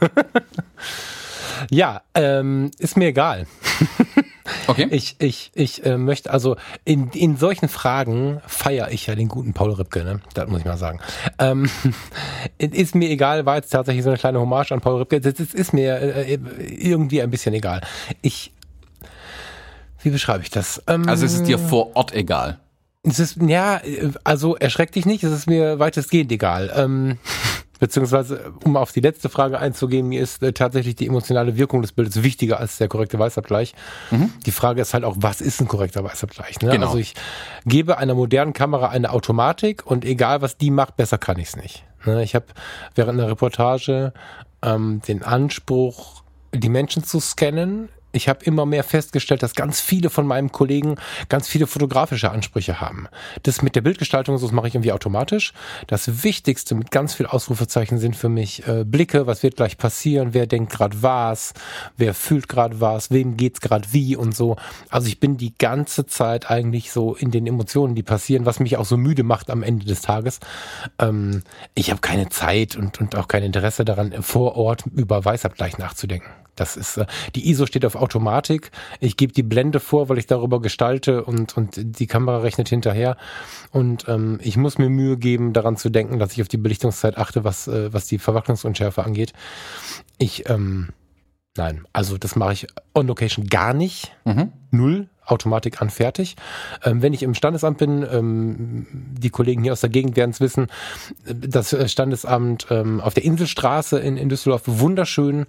[1.70, 3.48] ja, ähm, ist mir egal.
[4.68, 4.88] Okay.
[4.92, 6.56] Ich, ich, ich äh, möchte, also
[6.86, 10.22] in, in solchen Fragen feiere ich ja den guten Paul Ripke, ne?
[10.34, 11.00] Das muss ich mal sagen.
[11.40, 11.70] Ähm,
[12.58, 15.22] ist mir egal, war jetzt tatsächlich so eine kleine Hommage an Paul Ripke.
[15.22, 17.82] Das ist, ist mir äh, irgendwie ein bisschen egal.
[18.22, 18.52] Ich,
[20.04, 20.82] wie beschreibe ich das?
[20.88, 22.60] Ähm, also es ist dir vor Ort egal.
[23.04, 23.80] Es ist, ja,
[24.24, 26.72] also erschreck dich nicht, es ist mir weitestgehend egal.
[26.76, 27.18] Ähm,
[27.80, 31.92] Beziehungsweise, um auf die letzte Frage einzugehen, mir ist äh, tatsächlich die emotionale Wirkung des
[31.92, 33.74] Bildes wichtiger als der korrekte Weißabgleich.
[34.12, 34.34] Mhm.
[34.46, 36.62] Die Frage ist halt auch, was ist ein korrekter Weißabgleich?
[36.62, 36.72] Ne?
[36.72, 36.88] Genau.
[36.88, 37.14] Also ich
[37.66, 41.56] gebe einer modernen Kamera eine Automatik und egal was die macht, besser kann ich es
[41.56, 41.84] nicht.
[42.06, 42.24] Ne?
[42.24, 42.46] Ich habe
[42.96, 44.14] während einer Reportage
[44.64, 50.10] ähm, den Anspruch, die Menschen zu scannen ich habe immer mehr festgestellt, dass ganz viele
[50.10, 50.96] von meinen Kollegen
[51.30, 53.08] ganz viele fotografische Ansprüche haben.
[53.44, 55.54] Das mit der Bildgestaltung, das mache ich irgendwie automatisch.
[55.86, 60.34] Das Wichtigste mit ganz viel Ausrufezeichen sind für mich äh, Blicke, was wird gleich passieren,
[60.34, 61.54] wer denkt gerade was,
[61.96, 64.58] wer fühlt gerade was, wem geht's gerade wie und so.
[64.90, 68.78] Also ich bin die ganze Zeit eigentlich so in den Emotionen, die passieren, was mich
[68.78, 70.40] auch so müde macht am Ende des Tages.
[71.00, 71.44] Ähm,
[71.76, 76.47] ich habe keine Zeit und, und auch kein Interesse daran, vor Ort über Weißabgleich nachzudenken.
[76.58, 78.72] Das ist, äh, die ISO steht auf Automatik.
[79.00, 83.16] Ich gebe die Blende vor, weil ich darüber gestalte und, und die Kamera rechnet hinterher.
[83.72, 87.18] Und ähm, ich muss mir Mühe geben, daran zu denken, dass ich auf die Belichtungszeit
[87.18, 89.34] achte, was, äh, was die Verwacklungsunschärfe angeht.
[90.18, 90.90] Ich, ähm,
[91.56, 94.12] nein, also das mache ich on Location gar nicht.
[94.26, 94.52] Mhm.
[94.72, 95.08] Null.
[95.28, 96.36] Automatik an fertig.
[96.84, 100.40] Ähm, wenn ich im Standesamt bin, ähm, die Kollegen hier aus der Gegend werden es
[100.40, 100.68] wissen,
[101.26, 105.46] das Standesamt ähm, auf der Inselstraße in, in Düsseldorf wunderschön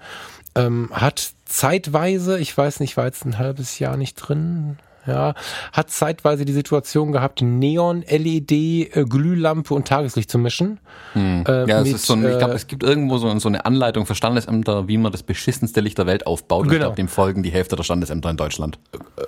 [0.54, 5.34] ähm, hat zeitweise, ich weiß nicht, war jetzt ein halbes Jahr nicht drin, ja,
[5.72, 10.78] hat zeitweise die Situation gehabt, Neon, LED, äh, Glühlampe und Tageslicht zu mischen.
[11.14, 11.44] Hm.
[11.48, 13.64] Äh, ja, mit, ist so ein, ich glaube, äh, es gibt irgendwo so, so, eine
[13.64, 16.64] Anleitung für Standesämter, wie man das beschissenste Licht der Welt aufbaut.
[16.64, 16.74] Genau.
[16.74, 18.78] ich glaube, dem folgen die Hälfte der Standesämter in Deutschland.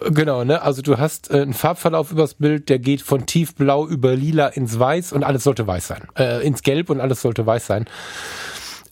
[0.03, 0.61] Äh, genau, ne?
[0.61, 4.79] Also du hast äh, einen Farbverlauf übers Bild, der geht von tiefblau über lila ins
[4.79, 6.03] Weiß und alles sollte weiß sein.
[6.19, 7.87] Äh, ins Gelb und alles sollte weiß sein.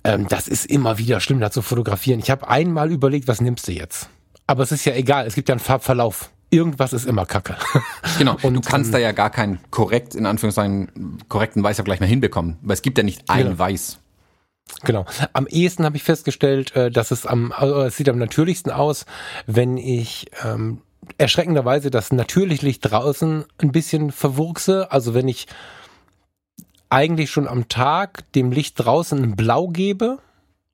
[0.08, 2.18] Ähm, das ist immer wieder schlimm, da zu fotografieren.
[2.20, 4.08] Ich habe einmal überlegt, was nimmst du jetzt?
[4.46, 6.30] Aber es ist ja egal, es gibt ja einen Farbverlauf.
[6.50, 7.56] Irgendwas ist immer Kacke.
[8.18, 8.36] Genau.
[8.42, 12.56] Und du kannst ähm, da ja gar keinen korrekt, in Anführungszeichen, korrekten Weißabgleich mehr hinbekommen,
[12.62, 13.58] weil es gibt ja nicht ein genau.
[13.58, 13.98] Weiß.
[14.82, 15.06] Genau.
[15.34, 19.04] Am ehesten habe ich festgestellt, äh, dass es am, also es sieht am natürlichsten aus,
[19.46, 20.80] wenn ich ähm,
[21.18, 24.90] erschreckenderweise das natürliche Licht draußen ein bisschen verwurkse.
[24.90, 25.46] Also wenn ich
[26.90, 30.18] eigentlich schon am Tag dem Licht draußen ein Blau gebe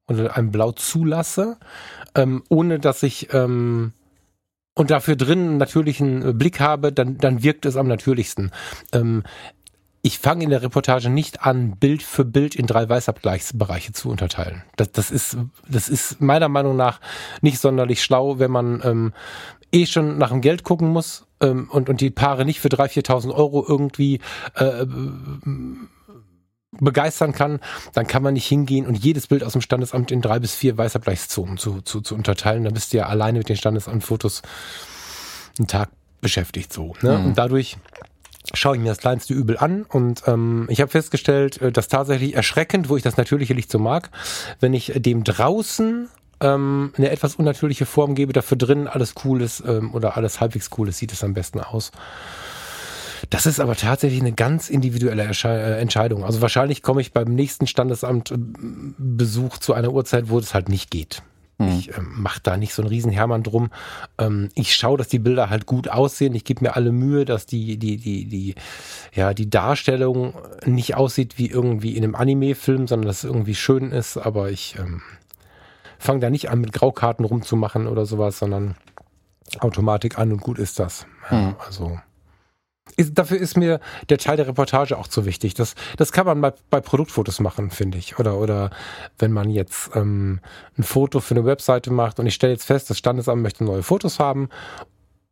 [0.07, 1.57] oder ein Blau zulasse,
[2.15, 3.93] ähm, ohne dass ich ähm,
[4.75, 8.51] und dafür drin einen natürlichen Blick habe, dann, dann wirkt es am natürlichsten.
[8.93, 9.23] Ähm,
[10.03, 14.63] ich fange in der Reportage nicht an, Bild für Bild in drei Weißabgleichsbereiche zu unterteilen.
[14.77, 17.01] Das, das, ist, das ist meiner Meinung nach
[17.41, 19.13] nicht sonderlich schlau, wenn man ähm,
[19.73, 23.07] eh schon nach dem Geld gucken muss ähm, und, und die Paare nicht für 3.000,
[23.07, 24.21] 4.000 Euro irgendwie
[24.57, 24.85] äh,
[26.81, 27.61] begeistern kann,
[27.93, 30.77] dann kann man nicht hingehen und jedes Bild aus dem Standesamt in drei bis vier
[30.77, 32.65] Weißabgleichszonen zu, zu, zu unterteilen.
[32.65, 34.43] Dann bist du ja alleine mit den Standesamtfotos
[35.59, 36.95] einen Tag beschäftigt so.
[37.03, 37.19] Ne?
[37.19, 37.27] Mhm.
[37.27, 37.77] Und dadurch
[38.53, 42.35] schaue ich mir das kleinste Übel an und ähm, ich habe festgestellt, äh, dass tatsächlich
[42.35, 44.11] erschreckend, wo ich das natürliche Licht so mag,
[44.61, 46.09] wenn ich dem draußen
[46.41, 50.71] ähm, eine etwas unnatürliche Form gebe, dafür drin alles cool ist ähm, oder alles halbwegs
[50.77, 51.91] cool ist, sieht es am besten aus.
[53.35, 56.25] Das ist aber tatsächlich eine ganz individuelle äh, Entscheidung.
[56.25, 61.21] Also wahrscheinlich komme ich beim nächsten Standesamtbesuch zu einer Uhrzeit, wo es halt nicht geht.
[61.59, 61.69] Mhm.
[61.69, 63.71] Ich ähm, mache da nicht so einen riesen Hermann drum.
[64.19, 66.33] Ähm, ich schaue, dass die Bilder halt gut aussehen.
[66.37, 68.55] Ich gebe mir alle Mühe, dass die, die, die, die,
[69.13, 70.35] ja, die Darstellung
[70.65, 74.17] nicht aussieht wie irgendwie in einem Anime-Film, sondern dass es irgendwie schön ist.
[74.17, 75.03] Aber ich ähm,
[75.99, 78.77] fange da nicht an, mit Graukarten rumzumachen oder sowas, sondern
[79.59, 81.05] Automatik an und gut ist das.
[81.33, 81.57] Ja, mhm.
[81.67, 81.99] Also
[82.97, 85.55] ist, dafür ist mir der Teil der Reportage auch zu wichtig.
[85.55, 88.19] Das, das kann man bei, bei Produktfotos machen, finde ich.
[88.19, 88.71] Oder, oder
[89.19, 90.41] wenn man jetzt ähm,
[90.79, 93.83] ein Foto für eine Webseite macht und ich stelle jetzt fest, das Standesamt möchte neue
[93.83, 94.49] Fotos haben,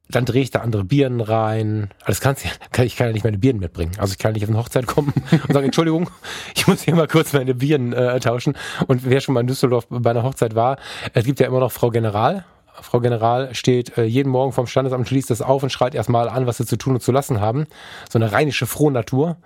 [0.09, 1.91] dann drehe ich da andere Birnen rein.
[2.05, 3.93] Alles kannst kann, ich kann ja nicht meine Birnen mitbringen.
[3.99, 6.11] Also ich kann nicht auf eine Hochzeit kommen und sagen, Entschuldigung,
[6.55, 8.57] ich muss hier mal kurz meine Birnen äh, tauschen.
[8.87, 10.77] Und wer schon mal in Düsseldorf bei einer Hochzeit war,
[11.15, 12.45] es gibt ja immer noch Frau General
[12.81, 16.47] Frau General steht äh, jeden Morgen vom Standesamt, schließt das auf und schreit erstmal an,
[16.47, 17.67] was sie zu tun und zu lassen haben.
[18.11, 19.37] So eine rheinische Frohnatur,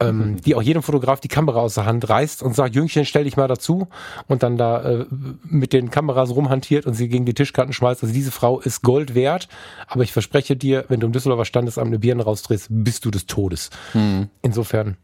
[0.00, 0.40] ähm, mhm.
[0.42, 3.36] die auch jedem Fotograf die Kamera aus der Hand reißt und sagt, Jüngchen, stell dich
[3.36, 3.88] mal dazu
[4.26, 5.06] und dann da äh,
[5.42, 8.02] mit den Kameras rumhantiert und sie gegen die Tischkanten schmeißt.
[8.02, 9.48] Also diese Frau ist Gold wert,
[9.86, 13.26] aber ich verspreche dir, wenn du im Düsseldorfer Standesamt eine Birne rausdrehst, bist du des
[13.26, 13.70] Todes.
[13.94, 14.28] Mhm.
[14.42, 14.96] Insofern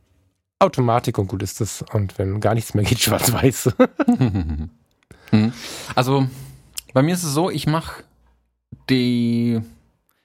[0.59, 1.85] Automatik und gut ist es.
[1.93, 3.71] Und wenn gar nichts mehr geht, schwarz-weiß.
[5.33, 5.53] Mhm.
[5.95, 6.29] also
[6.95, 8.05] bei mir ist es so, ich mache
[8.88, 9.61] die,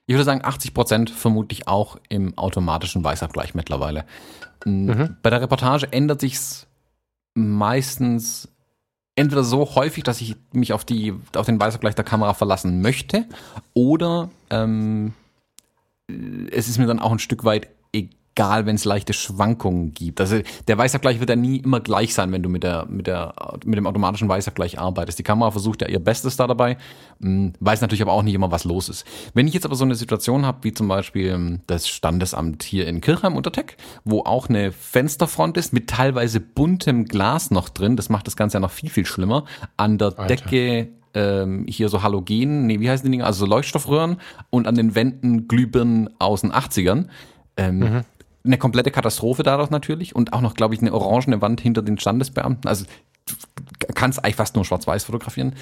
[0.06, 4.06] ich würde sagen 80 Prozent vermutlich auch im automatischen Weißabgleich mittlerweile.
[4.64, 5.18] Mhm.
[5.22, 6.68] Bei der Reportage ändert sich's
[7.34, 8.48] meistens
[9.16, 13.26] entweder so häufig, dass ich mich auf die auf den Weißabgleich der Kamera verlassen möchte,
[13.74, 15.14] oder ähm,
[16.52, 17.68] es ist mir dann auch ein Stück weit
[18.40, 20.22] egal wenn es leichte Schwankungen gibt.
[20.22, 23.34] Also der Weißabgleich wird ja nie immer gleich sein, wenn du mit der mit der
[23.66, 25.20] mit dem automatischen Weißabgleich arbeitest.
[25.20, 26.78] Die Kamera versucht ja ihr Bestes da dabei,
[27.22, 29.06] hm, weiß natürlich aber auch nicht immer, was los ist.
[29.34, 32.88] Wenn ich jetzt aber so eine Situation habe, wie zum Beispiel hm, das Standesamt hier
[32.88, 33.76] in Kirchheim unter Tech,
[34.06, 38.56] wo auch eine Fensterfront ist mit teilweise buntem Glas noch drin, das macht das Ganze
[38.56, 39.44] ja noch viel viel schlimmer.
[39.76, 40.28] An der Alter.
[40.28, 44.18] Decke ähm, hier so Halogen, nee, wie heißen die Dinge, also so Leuchtstoffröhren
[44.50, 47.08] und an den Wänden Glühbirnen aus den 80ern.
[47.58, 48.02] Ähm, mhm
[48.44, 52.00] eine komplette Katastrophe dadurch natürlich und auch noch, glaube ich, eine orangene Wand hinter den
[52.00, 52.68] Standesbeamten.
[52.68, 52.86] Also
[53.26, 53.36] du
[53.94, 55.56] kannst eigentlich fast nur schwarz-weiß fotografieren.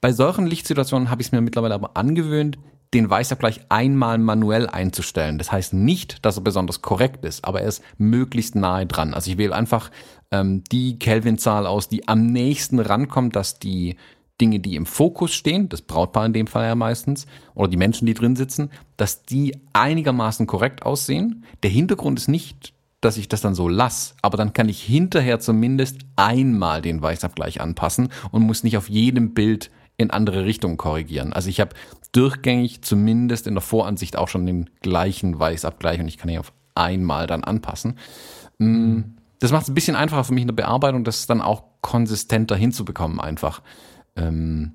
[0.00, 2.58] Bei solchen Lichtsituationen habe ich es mir mittlerweile aber angewöhnt,
[2.92, 5.38] den Weißabgleich einmal manuell einzustellen.
[5.38, 9.14] Das heißt nicht, dass er besonders korrekt ist, aber er ist möglichst nahe dran.
[9.14, 9.90] Also ich wähle einfach
[10.30, 13.96] ähm, die Kelvin-Zahl aus, die am nächsten rankommt, dass die
[14.40, 18.06] Dinge, die im Fokus stehen, das Brautpaar in dem Fall ja meistens, oder die Menschen,
[18.06, 21.44] die drin sitzen, dass die einigermaßen korrekt aussehen.
[21.62, 25.38] Der Hintergrund ist nicht, dass ich das dann so lasse, aber dann kann ich hinterher
[25.38, 31.32] zumindest einmal den Weißabgleich anpassen und muss nicht auf jedem Bild in andere Richtungen korrigieren.
[31.32, 31.74] Also ich habe
[32.12, 36.52] durchgängig zumindest in der Voransicht auch schon den gleichen Weißabgleich und ich kann ihn auf
[36.74, 37.98] einmal dann anpassen.
[38.58, 39.00] Mm,
[39.38, 42.56] das macht es ein bisschen einfacher für mich in der Bearbeitung, das dann auch konsistenter
[42.56, 43.62] hinzubekommen einfach.
[44.16, 44.72] Ähm,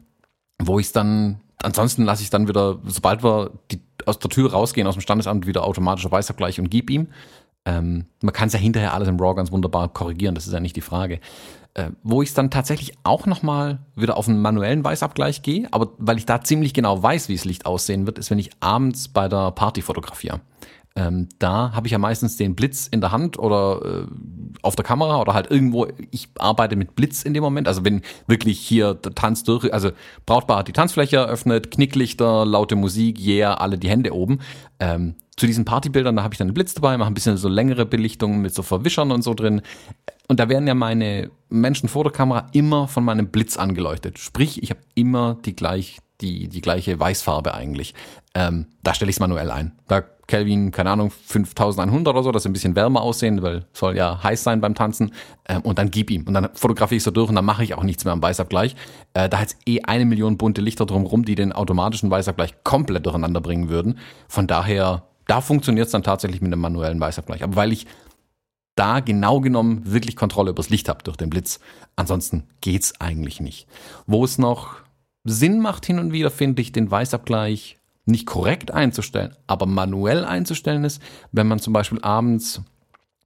[0.61, 4.87] wo ich dann, ansonsten lasse ich dann wieder, sobald wir die, aus der Tür rausgehen,
[4.87, 7.07] aus dem Standesamt, wieder automatischer Weißabgleich und gib ihm.
[7.65, 10.59] Ähm, man kann es ja hinterher alles im RAW ganz wunderbar korrigieren, das ist ja
[10.59, 11.19] nicht die Frage.
[11.75, 16.17] Äh, wo ich dann tatsächlich auch nochmal wieder auf einen manuellen Weißabgleich gehe, aber weil
[16.17, 19.27] ich da ziemlich genau weiß, wie das Licht aussehen wird, ist, wenn ich abends bei
[19.27, 20.41] der Party fotografiere.
[20.95, 24.07] Ähm, da habe ich ja meistens den Blitz in der Hand oder äh,
[24.61, 25.87] auf der Kamera oder halt irgendwo.
[26.11, 27.67] Ich arbeite mit Blitz in dem Moment.
[27.67, 29.91] Also wenn wirklich hier der Tanz durch, also
[30.25, 34.39] Brautpaar hat die Tanzfläche eröffnet, Knicklichter, laute Musik, yeah, alle die Hände oben.
[34.79, 37.47] Ähm, zu diesen Partybildern, da habe ich dann einen Blitz dabei, mache ein bisschen so
[37.47, 39.61] längere Belichtungen mit so Verwischern und so drin.
[40.27, 44.19] Und da werden ja meine Menschen vor der Kamera immer von meinem Blitz angeleuchtet.
[44.19, 47.93] Sprich, ich habe immer die gleich die die gleiche Weißfarbe eigentlich.
[48.35, 49.71] Ähm, da stelle ich es manuell ein.
[49.87, 53.97] Da Kelvin, keine Ahnung, 5100 oder so, dass sie ein bisschen wärmer aussehen, weil soll
[53.97, 55.11] ja heiß sein beim Tanzen.
[55.47, 56.25] Ähm, und dann gib ihm.
[56.25, 58.75] Und dann fotografiere ich so durch und dann mache ich auch nichts mehr am Weißabgleich.
[59.13, 63.41] Äh, da hat eh eine Million bunte Lichter drumherum, die den automatischen Weißabgleich komplett durcheinander
[63.41, 63.97] bringen würden.
[64.27, 67.43] Von daher, da funktioniert es dann tatsächlich mit einem manuellen Weißabgleich.
[67.43, 67.87] Aber weil ich
[68.75, 71.59] da genau genommen wirklich Kontrolle übers Licht habe durch den Blitz.
[71.97, 73.67] Ansonsten geht's eigentlich nicht.
[74.05, 74.75] Wo es noch
[75.25, 77.78] Sinn macht hin und wieder, finde ich, den Weißabgleich
[78.09, 81.01] nicht korrekt einzustellen, aber manuell einzustellen ist,
[81.31, 82.61] wenn man zum Beispiel abends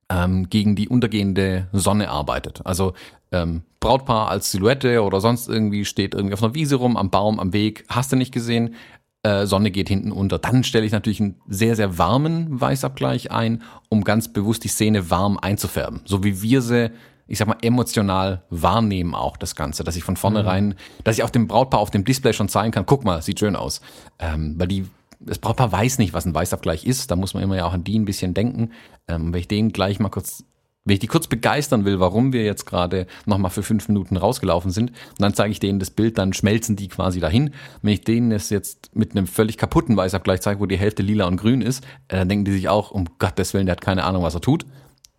[0.09, 2.61] ähm, gegen die untergehende Sonne arbeitet.
[2.65, 2.93] Also
[3.31, 7.39] ähm, Brautpaar als Silhouette oder sonst irgendwie steht irgendwie auf einer Wiese rum, am Baum,
[7.39, 8.75] am Weg, hast du nicht gesehen,
[9.23, 10.37] äh, Sonne geht hinten unter.
[10.37, 15.09] Dann stelle ich natürlich einen sehr, sehr warmen Weißabgleich ein, um ganz bewusst die Szene
[15.09, 16.01] warm einzufärben.
[16.05, 16.91] So wie wir sie
[17.27, 20.75] ich sag mal, emotional wahrnehmen auch das Ganze, dass ich von vornherein, mhm.
[21.03, 23.55] dass ich auf dem Brautpaar auf dem Display schon zeigen kann, guck mal, sieht schön
[23.55, 23.81] aus.
[24.19, 24.85] Ähm, weil die,
[25.19, 27.83] das Brautpaar weiß nicht, was ein Weißabgleich ist, da muss man immer ja auch an
[27.83, 28.71] die ein bisschen denken.
[29.07, 30.43] Ähm, wenn ich denen gleich mal kurz
[30.85, 34.69] Wenn ich die kurz begeistern will, warum wir jetzt gerade nochmal für fünf Minuten rausgelaufen
[34.69, 37.53] sind, dann zeige ich denen das Bild, dann schmelzen die quasi dahin.
[37.81, 41.25] Wenn ich denen es jetzt mit einem völlig kaputten Weißabgleich zeige, wo die Hälfte lila
[41.27, 44.03] und grün ist, äh, dann denken die sich auch, um Gottes Willen, der hat keine
[44.03, 44.65] Ahnung, was er tut.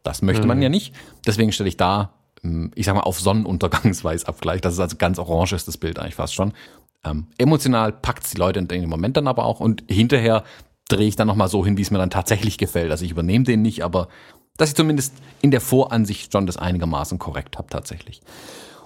[0.04, 0.48] Das möchte mhm.
[0.48, 0.94] man ja nicht.
[1.26, 4.60] Deswegen stelle ich da, ähm, ich sag mal, auf Sonnenuntergangsweißabgleich.
[4.60, 6.52] Das ist also ganz orange ist das Bild eigentlich fast schon.
[7.04, 10.44] Ähm, emotional packt's die Leute in dem Moment dann aber auch und hinterher
[10.88, 12.90] drehe ich dann nochmal so hin, wie es mir dann tatsächlich gefällt.
[12.90, 14.08] Also ich übernehme den nicht, aber
[14.56, 18.20] dass ich zumindest in der Voransicht schon das einigermaßen korrekt habe tatsächlich.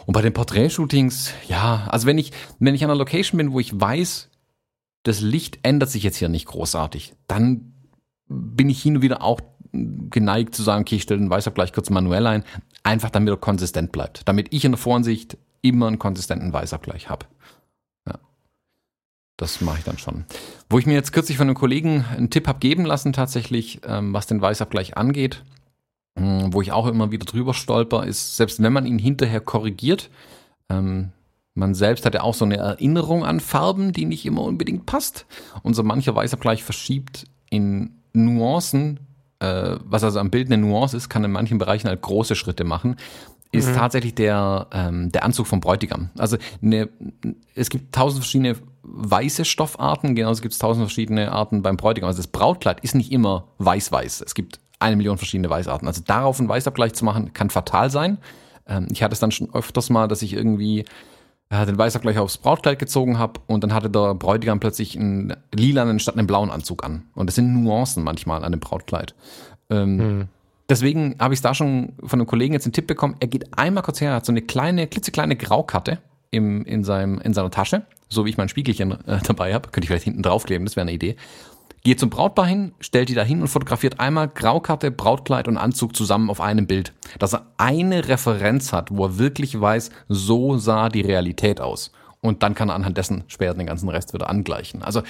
[0.07, 3.61] Und bei den Porträtshootings, ja, also wenn ich, wenn ich an einer Location bin, wo
[3.61, 4.31] ich weiß,
[5.03, 7.75] das Licht ändert sich jetzt hier nicht großartig, dann
[8.29, 9.41] bin ich hin und wieder auch
[9.73, 12.45] geneigt zu sagen, okay, ich stelle den Weißabgleich kurz manuell ein,
[12.83, 17.27] einfach damit er konsistent bleibt, damit ich in der Voransicht immer einen konsistenten Weißabgleich habe.
[18.07, 18.19] Ja.
[19.37, 20.25] Das mache ich dann schon.
[20.71, 24.13] Wo ich mir jetzt kürzlich von einem Kollegen einen Tipp habe geben lassen, tatsächlich, ähm,
[24.13, 25.45] was den Weißabgleich angeht,
[26.19, 30.11] hm, wo ich auch immer wieder drüber stolper, ist, selbst wenn man ihn hinterher korrigiert,
[30.69, 31.13] ähm,
[31.55, 35.27] man selbst hat ja auch so eine Erinnerung an Farben, die nicht immer unbedingt passt.
[35.63, 39.01] Und so mancher Weißabgleich verschiebt in Nuancen,
[39.41, 42.65] äh, was also am Bild eine Nuance ist, kann in manchen Bereichen halt große Schritte
[42.65, 42.97] machen
[43.51, 43.75] ist mhm.
[43.75, 46.11] tatsächlich der, ähm, der Anzug vom Bräutigam.
[46.19, 46.89] Also eine,
[47.55, 52.09] es gibt tausend verschiedene weiße Stoffarten, genauso gibt es tausend verschiedene Arten beim Bräutigam.
[52.09, 54.23] Also das Brautkleid ist nicht immer weiß-weiß.
[54.25, 55.89] Es gibt eine Million verschiedene Weißarten.
[55.89, 58.19] Also darauf einen Weißabgleich zu machen, kann fatal sein.
[58.67, 60.85] Ähm, ich hatte es dann schon öfters mal, dass ich irgendwie
[61.51, 66.17] den Weißabgleich aufs Brautkleid gezogen habe und dann hatte der Bräutigam plötzlich einen lilanen statt
[66.17, 67.05] einem blauen Anzug an.
[67.15, 69.15] Und das sind Nuancen manchmal an dem Brautkleid.
[69.71, 70.29] Ähm, hm.
[70.69, 73.17] Deswegen habe ich es da schon von einem Kollegen jetzt einen Tipp bekommen.
[73.21, 75.99] Er geht einmal kurz her, hat so eine kleine, klitzekleine Graukarte
[76.31, 79.71] im, in, seinem, in seiner Tasche, so wie ich mein Spiegelchen äh, dabei habe.
[79.71, 81.17] Könnte ich vielleicht hinten draufkleben, das wäre eine Idee.
[81.85, 85.95] Geht zum Brautpaar hin, stellt die da hin und fotografiert einmal Graukarte, Brautkleid und Anzug
[85.95, 86.93] zusammen auf einem Bild.
[87.19, 91.93] Dass er eine Referenz hat, wo er wirklich weiß, so sah die Realität aus.
[92.21, 94.83] Und dann kann er anhand dessen später den ganzen Rest wieder angleichen.
[94.83, 95.03] Also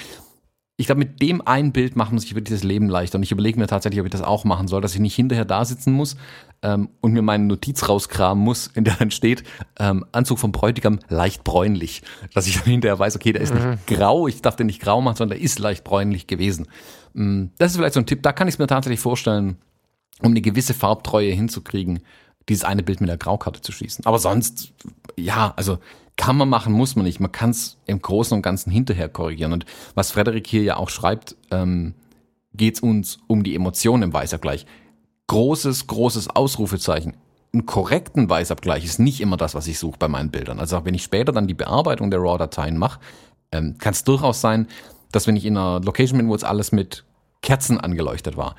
[0.80, 3.16] ich glaube, mit dem ein Bild macht man sich wirklich das Leben leichter.
[3.18, 5.44] Und ich überlege mir tatsächlich, ob ich das auch machen soll, dass ich nicht hinterher
[5.44, 6.16] da sitzen muss
[6.62, 9.42] ähm, und mir meine Notiz rauskramen muss, in der dann steht,
[9.80, 12.02] ähm, Anzug vom Bräutigam leicht bräunlich.
[12.32, 13.70] Dass ich dann hinterher weiß, okay, der ist mhm.
[13.70, 16.68] nicht grau, ich darf den nicht grau machen, sondern der ist leicht bräunlich gewesen.
[17.16, 19.58] Ähm, das ist vielleicht so ein Tipp, da kann ich es mir tatsächlich vorstellen,
[20.22, 22.04] um eine gewisse Farbtreue hinzukriegen,
[22.48, 24.06] dieses eine Bild mit der Graukarte zu schießen.
[24.06, 24.72] Aber sonst,
[25.16, 25.78] ja, also
[26.18, 27.20] kann man machen, muss man nicht.
[27.20, 29.52] Man kann es im Großen und Ganzen hinterher korrigieren.
[29.52, 29.64] Und
[29.94, 31.94] was Frederik hier ja auch schreibt, ähm,
[32.52, 34.66] geht es uns um die Emotionen im Weißabgleich.
[35.28, 37.16] Großes, großes Ausrufezeichen.
[37.52, 40.58] Einen korrekten Weißabgleich ist nicht immer das, was ich suche bei meinen Bildern.
[40.58, 43.00] Also auch wenn ich später dann die Bearbeitung der RAW-Dateien mache,
[43.52, 44.66] ähm, kann es durchaus sein,
[45.12, 47.04] dass wenn ich in einer Location bin, wo jetzt alles mit
[47.42, 48.56] Kerzen angeleuchtet war,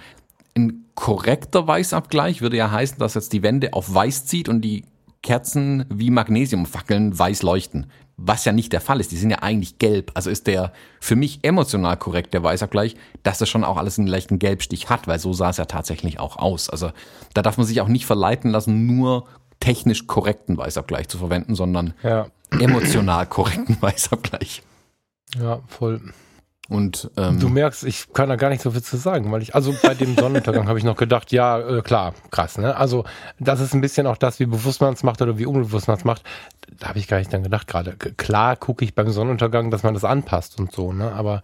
[0.56, 4.86] ein korrekter Weißabgleich würde ja heißen, dass jetzt die Wände auf weiß zieht und die
[5.22, 7.92] Kerzen wie Magnesiumfackeln weiß leuchten.
[8.18, 9.12] Was ja nicht der Fall ist.
[9.12, 10.12] Die sind ja eigentlich gelb.
[10.14, 14.08] Also ist der für mich emotional korrekt, der Weißabgleich, dass das schon auch alles einen
[14.08, 16.70] leichten Gelbstich hat, weil so sah es ja tatsächlich auch aus.
[16.70, 16.92] Also
[17.34, 19.26] da darf man sich auch nicht verleiten lassen, nur
[19.60, 22.28] technisch korrekten Weißabgleich zu verwenden, sondern ja.
[22.52, 24.64] emotional korrekten Weißabgleich.
[25.38, 26.02] Ja, voll.
[26.70, 29.56] Und ähm, du merkst, ich kann da gar nicht so viel zu sagen, weil ich
[29.56, 32.76] also bei dem Sonnenuntergang habe ich noch gedacht, ja äh, klar, krass, ne?
[32.76, 33.06] Also
[33.40, 35.98] das ist ein bisschen auch das, wie bewusst man es macht oder wie unbewusst man
[35.98, 36.22] es macht.
[36.80, 37.96] Da habe ich gar nicht dann gedacht gerade.
[38.18, 41.12] Klar gucke ich beim Sonnenuntergang, dass man das anpasst und so, ne?
[41.12, 41.42] Aber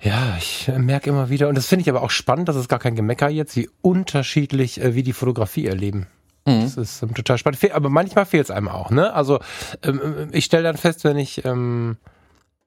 [0.00, 2.68] ja, ich äh, merke immer wieder und das finde ich aber auch spannend, das ist
[2.68, 6.06] gar kein Gemecker jetzt, wie unterschiedlich äh, wie die Fotografie erleben.
[6.46, 6.62] Mhm.
[6.62, 7.58] Das ist ähm, total spannend.
[7.72, 9.12] Aber manchmal fehlt es einem auch, ne?
[9.12, 9.40] Also
[9.82, 11.96] ähm, äh, ich stelle dann fest, wenn ich ähm,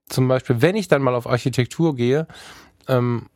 [0.10, 2.28] zum Beispiel, wenn ich dann mal auf Architektur gehe,
[2.88, 3.28] ähm,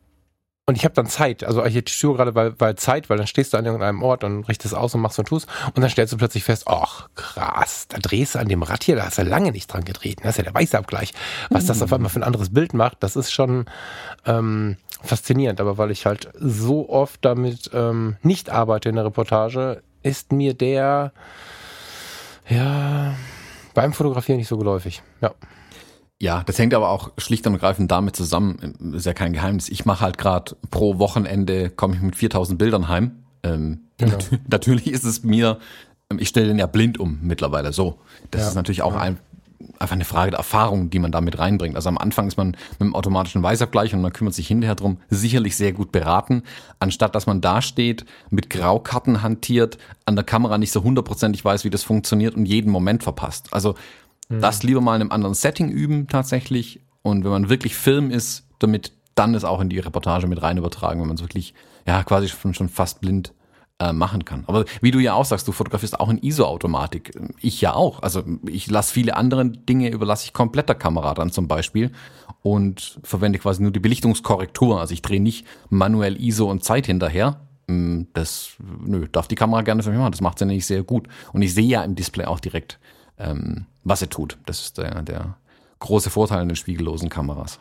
[0.66, 3.58] und ich habe dann Zeit, also Architektur gerade bei, bei Zeit, weil dann stehst du
[3.58, 6.42] an irgendeinem Ort und richtest aus und machst und tust und dann stellst du plötzlich
[6.42, 9.66] fest, ach krass, da drehst du an dem Rad hier, da hast du lange nicht
[9.66, 10.20] dran gedreht.
[10.22, 11.12] Das ist ja der Weißabgleich.
[11.50, 13.66] Was das auf einmal für ein anderes Bild macht, das ist schon
[14.24, 15.60] ähm, faszinierend.
[15.60, 20.54] Aber weil ich halt so oft damit ähm, nicht arbeite in der Reportage, ist mir
[20.54, 21.12] der
[22.48, 23.14] ja
[23.74, 25.02] beim Fotografieren nicht so geläufig.
[25.20, 25.34] Ja.
[26.24, 29.68] Ja, das hängt aber auch schlicht und ergreifend damit zusammen, ist ja kein Geheimnis.
[29.68, 33.24] Ich mache halt gerade pro Wochenende, komme ich mit 4000 Bildern heim.
[33.42, 34.16] Ähm, genau.
[34.48, 35.58] natürlich ist es mir,
[36.10, 37.98] ähm, ich stelle den ja blind um mittlerweile so.
[38.30, 39.00] Das ja, ist natürlich auch ja.
[39.00, 39.18] ein,
[39.78, 41.76] einfach eine Frage der Erfahrung, die man damit reinbringt.
[41.76, 45.00] Also am Anfang ist man mit dem automatischen Weißabgleich und man kümmert sich hinterher drum,
[45.10, 46.42] sicherlich sehr gut beraten,
[46.78, 51.64] anstatt dass man da steht, mit Graukarten hantiert, an der Kamera nicht so hundertprozentig weiß,
[51.64, 53.48] wie das funktioniert und jeden Moment verpasst.
[53.52, 53.74] Also
[54.28, 54.40] Mhm.
[54.40, 56.80] Das lieber mal in einem anderen Setting üben tatsächlich.
[57.02, 60.56] Und wenn man wirklich Film ist, damit dann es auch in die Reportage mit rein
[60.56, 61.54] übertragen, wenn man es wirklich,
[61.86, 63.32] ja, quasi schon, schon fast blind
[63.78, 64.44] äh, machen kann.
[64.46, 67.18] Aber wie du ja auch sagst, du fotografierst auch in ISO-Automatik.
[67.40, 68.02] Ich ja auch.
[68.02, 71.90] Also ich lasse viele andere Dinge, überlasse ich komplett der Kamera dann zum Beispiel
[72.42, 74.80] und verwende quasi nur die Belichtungskorrektur.
[74.80, 77.40] Also ich drehe nicht manuell ISO und Zeit hinterher.
[77.66, 78.50] Mm, das,
[78.84, 80.12] nö, darf die Kamera gerne für mich machen.
[80.12, 81.08] Das macht sie nämlich sehr gut.
[81.32, 82.78] Und ich sehe ja im Display auch direkt,
[83.18, 84.38] ähm, was er tut.
[84.46, 85.36] Das ist der, der
[85.78, 87.60] große Vorteil in den spiegellosen Kameras.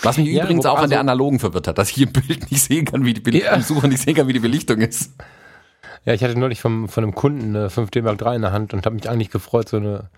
[0.00, 2.12] Was mich ja, übrigens auch also, an der also analogen verwirrt hat, dass ich im
[2.12, 3.62] Bild nicht sehen kann, wie die Belichtung, ja.
[3.62, 5.12] Suche nicht sehen kann, wie die Belichtung ist.
[6.04, 8.74] Ja, ich hatte neulich vom, von einem Kunden eine 5D Mark III in der Hand
[8.74, 10.10] und habe mich eigentlich gefreut, so eine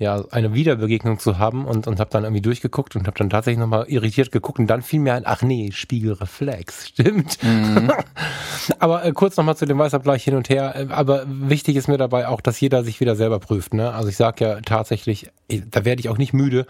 [0.00, 3.58] ja, eine Wiederbegegnung zu haben und, und habe dann irgendwie durchgeguckt und habe dann tatsächlich
[3.58, 7.42] nochmal irritiert geguckt und dann fiel mir ein, ach nee, Spiegelreflex, stimmt.
[7.42, 7.90] Mhm.
[8.78, 11.98] aber äh, kurz nochmal zu dem Weißabgleich hin und her, äh, aber wichtig ist mir
[11.98, 13.74] dabei auch, dass jeder sich wieder selber prüft.
[13.74, 13.92] Ne?
[13.92, 16.66] Also ich sage ja tatsächlich, äh, da werde ich auch nicht müde,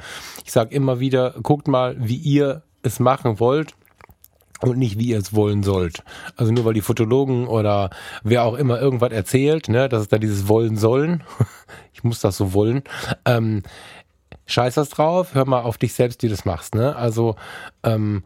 [0.47, 3.75] ich sage immer wieder, guckt mal, wie ihr es machen wollt
[4.61, 6.03] und nicht wie ihr es wollen sollt.
[6.37, 7.91] Also nur weil die Fotologen oder
[8.23, 11.23] wer auch immer irgendwas erzählt, ne, dass es da dieses wollen sollen,
[11.93, 12.83] ich muss das so wollen,
[13.25, 13.63] ähm,
[14.47, 16.97] scheiß das drauf, hör mal auf dich selbst, wie du das machst, ne?
[16.97, 17.37] Also
[17.83, 18.25] ähm,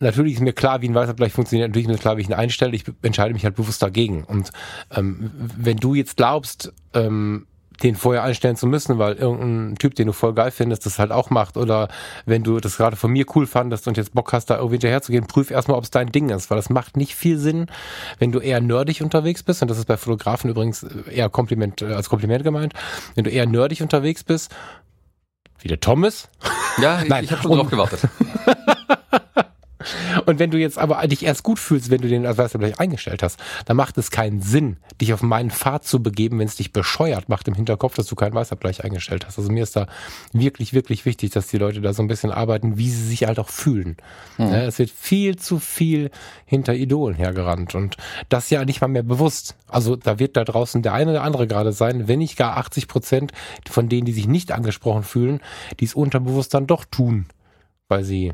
[0.00, 2.34] natürlich ist mir klar, wie ein Weißabgleich funktioniert, natürlich ist mir klar, wie ich ihn
[2.34, 4.24] einstelle, ich entscheide mich halt bewusst dagegen.
[4.24, 4.50] Und
[4.90, 7.46] ähm, wenn du jetzt glaubst, ähm,
[7.82, 11.12] den vorher einstellen zu müssen, weil irgendein Typ, den du voll geil findest, das halt
[11.12, 11.56] auch macht.
[11.56, 11.88] Oder
[12.26, 15.02] wenn du das gerade von mir cool fandest und jetzt Bock hast, da irgendwie hinterher
[15.02, 17.66] zu gehen, prüf erstmal, ob es dein Ding ist, weil das macht nicht viel Sinn,
[18.18, 19.62] wenn du eher nerdig unterwegs bist.
[19.62, 22.74] Und das ist bei Fotografen übrigens eher Kompliment, äh, als Kompliment gemeint.
[23.14, 24.54] Wenn du eher nerdig unterwegs bist,
[25.60, 26.28] wie der Thomas.
[26.80, 28.00] Ja, ich, ich habe schon drauf gewartet.
[30.26, 33.38] Und wenn du jetzt aber dich erst gut fühlst, wenn du den Adversaire eingestellt hast,
[33.64, 37.28] dann macht es keinen Sinn, dich auf meinen Pfad zu begeben, wenn es dich bescheuert
[37.28, 39.38] macht im Hinterkopf, dass du keinen Weißabgleich eingestellt hast.
[39.38, 39.86] Also mir ist da
[40.32, 43.38] wirklich, wirklich wichtig, dass die Leute da so ein bisschen arbeiten, wie sie sich halt
[43.38, 43.96] auch fühlen.
[44.38, 44.46] Mhm.
[44.46, 46.10] es wird viel zu viel
[46.44, 47.96] hinter Idolen hergerannt und
[48.28, 49.56] das ja nicht mal mehr bewusst.
[49.68, 52.88] Also da wird da draußen der eine oder andere gerade sein, wenn nicht gar 80
[52.88, 53.32] Prozent
[53.68, 55.40] von denen, die sich nicht angesprochen fühlen,
[55.78, 57.26] die es unterbewusst dann doch tun,
[57.88, 58.32] weil sie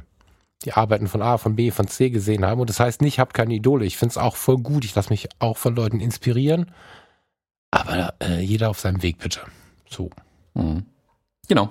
[0.65, 2.61] die Arbeiten von A, von B, von C gesehen haben.
[2.61, 3.85] Und das heißt nicht, ich habe keine Idole.
[3.85, 4.85] Ich finde es auch voll gut.
[4.85, 6.73] Ich lasse mich auch von Leuten inspirieren.
[7.71, 9.41] Aber äh, jeder auf seinem Weg, bitte.
[9.89, 10.11] So.
[10.55, 10.87] Mhm.
[11.49, 11.71] Genau.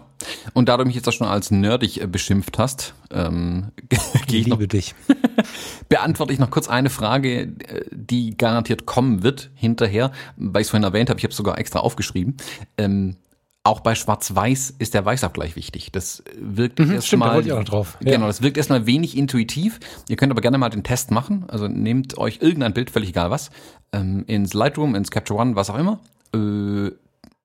[0.54, 4.50] Und da du mich jetzt auch schon als nerdig äh, beschimpft hast, ähm, ich liebe
[4.50, 4.96] noch, dich.
[5.90, 10.70] beantworte ich noch kurz eine Frage, äh, die garantiert kommen wird hinterher, weil ich es
[10.72, 12.38] vorhin erwähnt habe, ich habe es sogar extra aufgeschrieben.
[12.78, 13.18] Ähm,
[13.66, 15.92] auch bei Schwarz-Weiß ist der Weißabgleich wichtig.
[15.92, 17.42] Das wirkt mhm, erstmal.
[17.44, 17.98] Da drauf.
[18.00, 18.12] Ja.
[18.14, 19.80] Genau, das wirkt erstmal wenig intuitiv.
[20.08, 21.46] Ihr könnt aber gerne mal den Test machen.
[21.48, 23.50] Also nehmt euch irgendein Bild, völlig egal was,
[23.92, 26.00] ähm, ins Lightroom, ins Capture One, was auch immer.
[26.34, 26.92] Äh,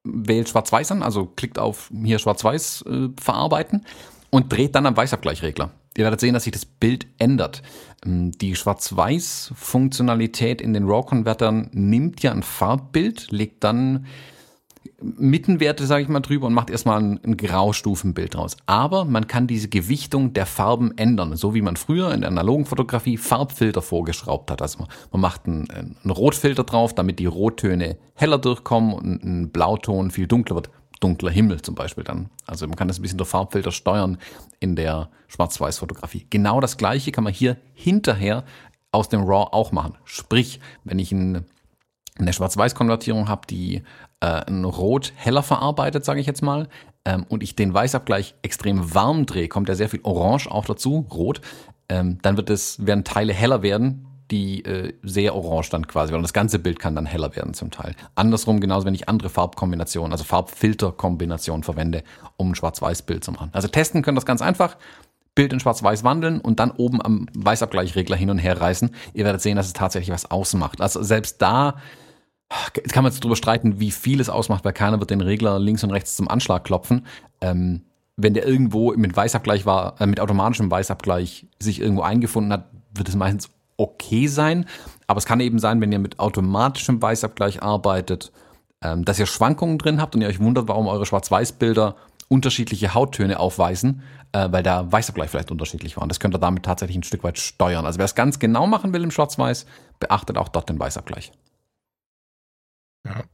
[0.05, 3.87] wählt Schwarz-Weiß an, also klickt auf hier Schwarz-Weiß äh, verarbeiten
[4.29, 5.71] und dreht dann am Weißabgleichregler.
[5.97, 7.63] Ihr werdet sehen, dass sich das Bild ändert.
[8.05, 14.05] Ähm, die Schwarz-Weiß-Funktionalität in den RAW-Konvertern nimmt ja ein Farbbild, legt dann
[15.03, 18.57] Mittenwerte, sage ich mal, drüber und macht erstmal ein, ein Graustufenbild draus.
[18.67, 22.67] Aber man kann diese Gewichtung der Farben ändern, so wie man früher in der analogen
[22.67, 24.63] Fotografie Farbfilter vorgeschraubt hat.
[24.63, 30.11] Also man macht einen, einen Rotfilter drauf, damit die Rottöne heller durchkommen und ein Blauton
[30.11, 30.71] viel dunkler wird.
[31.01, 32.29] Dunkler Himmel zum Beispiel dann.
[32.47, 34.19] Also man kann das ein bisschen durch Farbfilter steuern
[34.59, 36.27] in der Schwarz-Weiß-Fotografie.
[36.29, 38.45] Genau das gleiche kann man hier hinterher
[38.93, 39.95] aus dem RAW auch machen.
[40.05, 41.47] Sprich, wenn ich ein
[42.21, 43.83] eine Schwarz-Weiß-Konvertierung habe, die
[44.21, 46.69] äh, ein Rot heller verarbeitet, sage ich jetzt mal,
[47.05, 51.07] ähm, und ich den Weißabgleich extrem warm drehe, kommt ja sehr viel Orange auch dazu,
[51.11, 51.41] Rot,
[51.89, 56.23] ähm, dann wird es, werden Teile heller werden, die äh, sehr orange dann quasi, weil
[56.23, 57.95] das ganze Bild kann dann heller werden zum Teil.
[58.15, 62.05] Andersrum genauso, wenn ich andere Farbkombinationen, also Farbfilterkombinationen verwende,
[62.37, 63.51] um ein Schwarz-Weiß-Bild zu machen.
[63.53, 64.77] Also testen können das ganz einfach.
[65.35, 68.91] Bild in Schwarz-Weiß wandeln und dann oben am Weißabgleichregler hin und her reißen.
[69.15, 70.81] Ihr werdet sehen, dass es tatsächlich was ausmacht.
[70.81, 71.77] Also selbst da
[72.77, 75.59] Jetzt kann man jetzt drüber streiten, wie viel es ausmacht, weil keiner wird den Regler
[75.59, 77.07] links und rechts zum Anschlag klopfen.
[77.41, 77.83] Ähm,
[78.17, 83.09] wenn der irgendwo mit Weißabgleich war, äh, mit automatischem Weißabgleich sich irgendwo eingefunden hat, wird
[83.09, 84.67] es meistens okay sein.
[85.07, 88.33] Aber es kann eben sein, wenn ihr mit automatischem Weißabgleich arbeitet,
[88.83, 91.97] ähm, dass ihr Schwankungen drin habt und ihr euch wundert, warum eure Schwarz-Weiß-Bilder
[92.29, 96.03] unterschiedliche Hauttöne aufweisen, äh, weil der Weißabgleich vielleicht unterschiedlich war.
[96.03, 97.87] Und das könnt ihr damit tatsächlich ein Stück weit steuern.
[97.87, 99.67] Also wer es ganz genau machen will im Schwarz-Weiß,
[99.99, 101.33] beachtet auch dort den Weißabgleich.
[103.05, 103.25] Ja.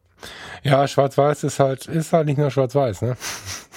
[0.63, 3.17] Ja, Schwarz-Weiß ist halt, ist halt nicht nur Schwarz-Weiß, ne?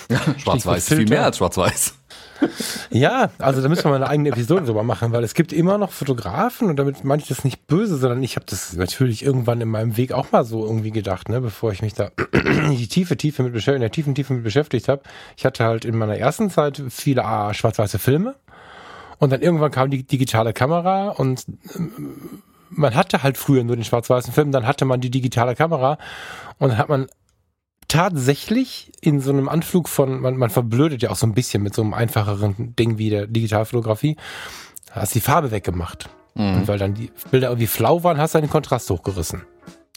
[0.38, 1.96] Schwarz-Weiß ist viel mehr als Schwarz-Weiß.
[2.90, 5.78] Ja, also da müssen wir mal eine eigene Episode drüber machen, weil es gibt immer
[5.78, 9.62] noch Fotografen und damit meine ich das nicht böse, sondern ich habe das natürlich irgendwann
[9.62, 12.88] in meinem Weg auch mal so irgendwie gedacht, ne, bevor ich mich da in die
[12.88, 15.02] tiefe Tiefe mit beschäftigt, in der tiefen Tiefe mit beschäftigt habe.
[15.38, 17.24] Ich hatte halt in meiner ersten Zeit viele
[17.54, 18.36] schwarz-weiße Filme
[19.20, 21.46] und dann irgendwann kam die digitale Kamera und
[22.70, 25.98] man hatte halt früher nur den schwarz-weißen Film, dann hatte man die digitale Kamera
[26.58, 27.08] und dann hat man
[27.88, 31.74] tatsächlich in so einem Anflug von, man, man verblödet ja auch so ein bisschen mit
[31.74, 34.16] so einem einfacheren Ding wie der Digitalfotografie,
[34.92, 36.10] hast die Farbe weggemacht.
[36.36, 36.56] Mhm.
[36.56, 39.42] Und weil dann die Bilder irgendwie flau waren, hast du den Kontrast hochgerissen.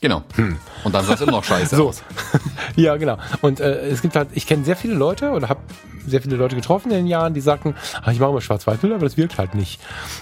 [0.00, 0.24] Genau.
[0.34, 0.58] Hm.
[0.82, 1.90] Und dann sah es immer noch scheiße so.
[1.90, 2.02] aus.
[2.76, 3.18] ja, genau.
[3.40, 5.60] Und äh, es gibt halt, ich kenne sehr viele Leute oder habe
[6.06, 9.04] sehr viele Leute getroffen in den Jahren, die sagten, ach, ich mache mal Schwarz-Weiß-Bilder, aber
[9.04, 9.80] das wirkt halt nicht.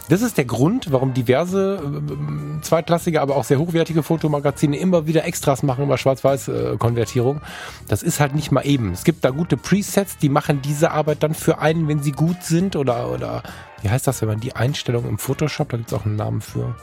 [0.09, 5.25] Das ist der Grund, warum diverse äh, zweitklassige, aber auch sehr hochwertige Fotomagazine immer wieder
[5.25, 7.41] Extras machen über Schwarz-Weiß-Konvertierung.
[7.89, 8.93] Das ist halt nicht mal eben.
[8.93, 12.43] Es gibt da gute Presets, die machen diese Arbeit dann für einen, wenn sie gut
[12.43, 13.43] sind oder, oder
[13.83, 16.41] wie heißt das, wenn man die Einstellung im Photoshop, da gibt es auch einen Namen
[16.41, 16.75] für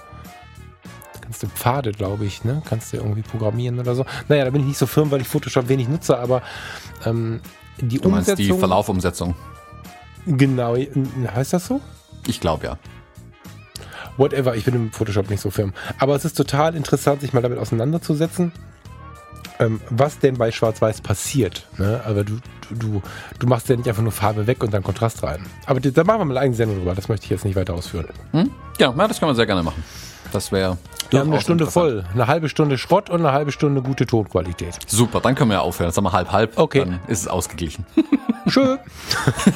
[1.28, 2.62] kannst du Pfade, glaube ich, ne?
[2.70, 4.06] Kannst du irgendwie programmieren oder so.
[4.30, 6.42] Naja, da bin ich nicht so firm, weil ich Photoshop wenig nutze, aber
[7.06, 7.42] ähm,
[7.80, 8.36] die du Umsetzung.
[8.36, 9.36] die Verlaufumsetzung.
[10.26, 11.82] Genau, heißt das so?
[12.28, 12.78] Ich glaube ja.
[14.18, 15.74] Whatever, ich bin im Photoshop nicht so firm.
[16.00, 18.52] Aber es ist total interessant, sich mal damit auseinanderzusetzen,
[19.60, 21.68] ähm, was denn bei Schwarz-Weiß passiert.
[21.78, 22.02] Ne?
[22.06, 22.40] Aber du,
[22.72, 23.02] du,
[23.40, 25.46] du machst ja nicht einfach nur Farbe weg und dann Kontrast rein.
[25.66, 27.76] Aber da machen wir mal eine eigene Sendung drüber, das möchte ich jetzt nicht weiter
[27.76, 28.08] ausführen.
[28.32, 28.50] Hm?
[28.80, 29.84] Ja, das kann man sehr gerne machen.
[30.32, 30.78] Das wäre.
[31.10, 32.04] Wir haben eine Stunde voll.
[32.14, 34.78] Eine halbe Stunde Schrott und eine halbe Stunde gute Tonqualität.
[34.88, 35.92] Super, dann können wir ja aufhören.
[35.96, 36.58] Haben wir halb halb.
[36.58, 36.80] Okay.
[36.80, 37.86] Dann ist es ausgeglichen.
[38.48, 38.78] Schön.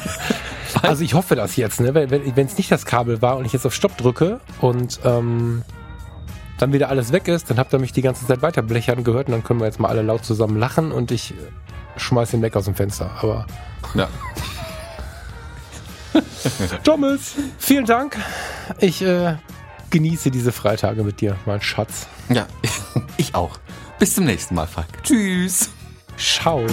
[0.81, 1.93] also ich hoffe das jetzt, ne?
[1.93, 5.63] Wenn es nicht das Kabel war und ich jetzt auf Stopp drücke und ähm,
[6.57, 9.27] dann wieder alles weg ist, dann habt ihr mich die ganze Zeit weiter blechern gehört
[9.27, 11.33] und dann können wir jetzt mal alle laut zusammen lachen und ich
[11.97, 13.11] schmeiß den weg aus dem Fenster.
[13.21, 13.45] Aber.
[13.93, 14.07] Ja.
[16.83, 18.17] Thomas, vielen Dank.
[18.79, 19.35] Ich äh,
[19.91, 22.07] genieße diese Freitage mit dir, mein Schatz.
[22.29, 22.47] Ja,
[23.17, 23.59] ich auch.
[23.99, 25.03] Bis zum nächsten Mal, Falk.
[25.03, 25.69] Tschüss.
[26.17, 26.65] Ciao.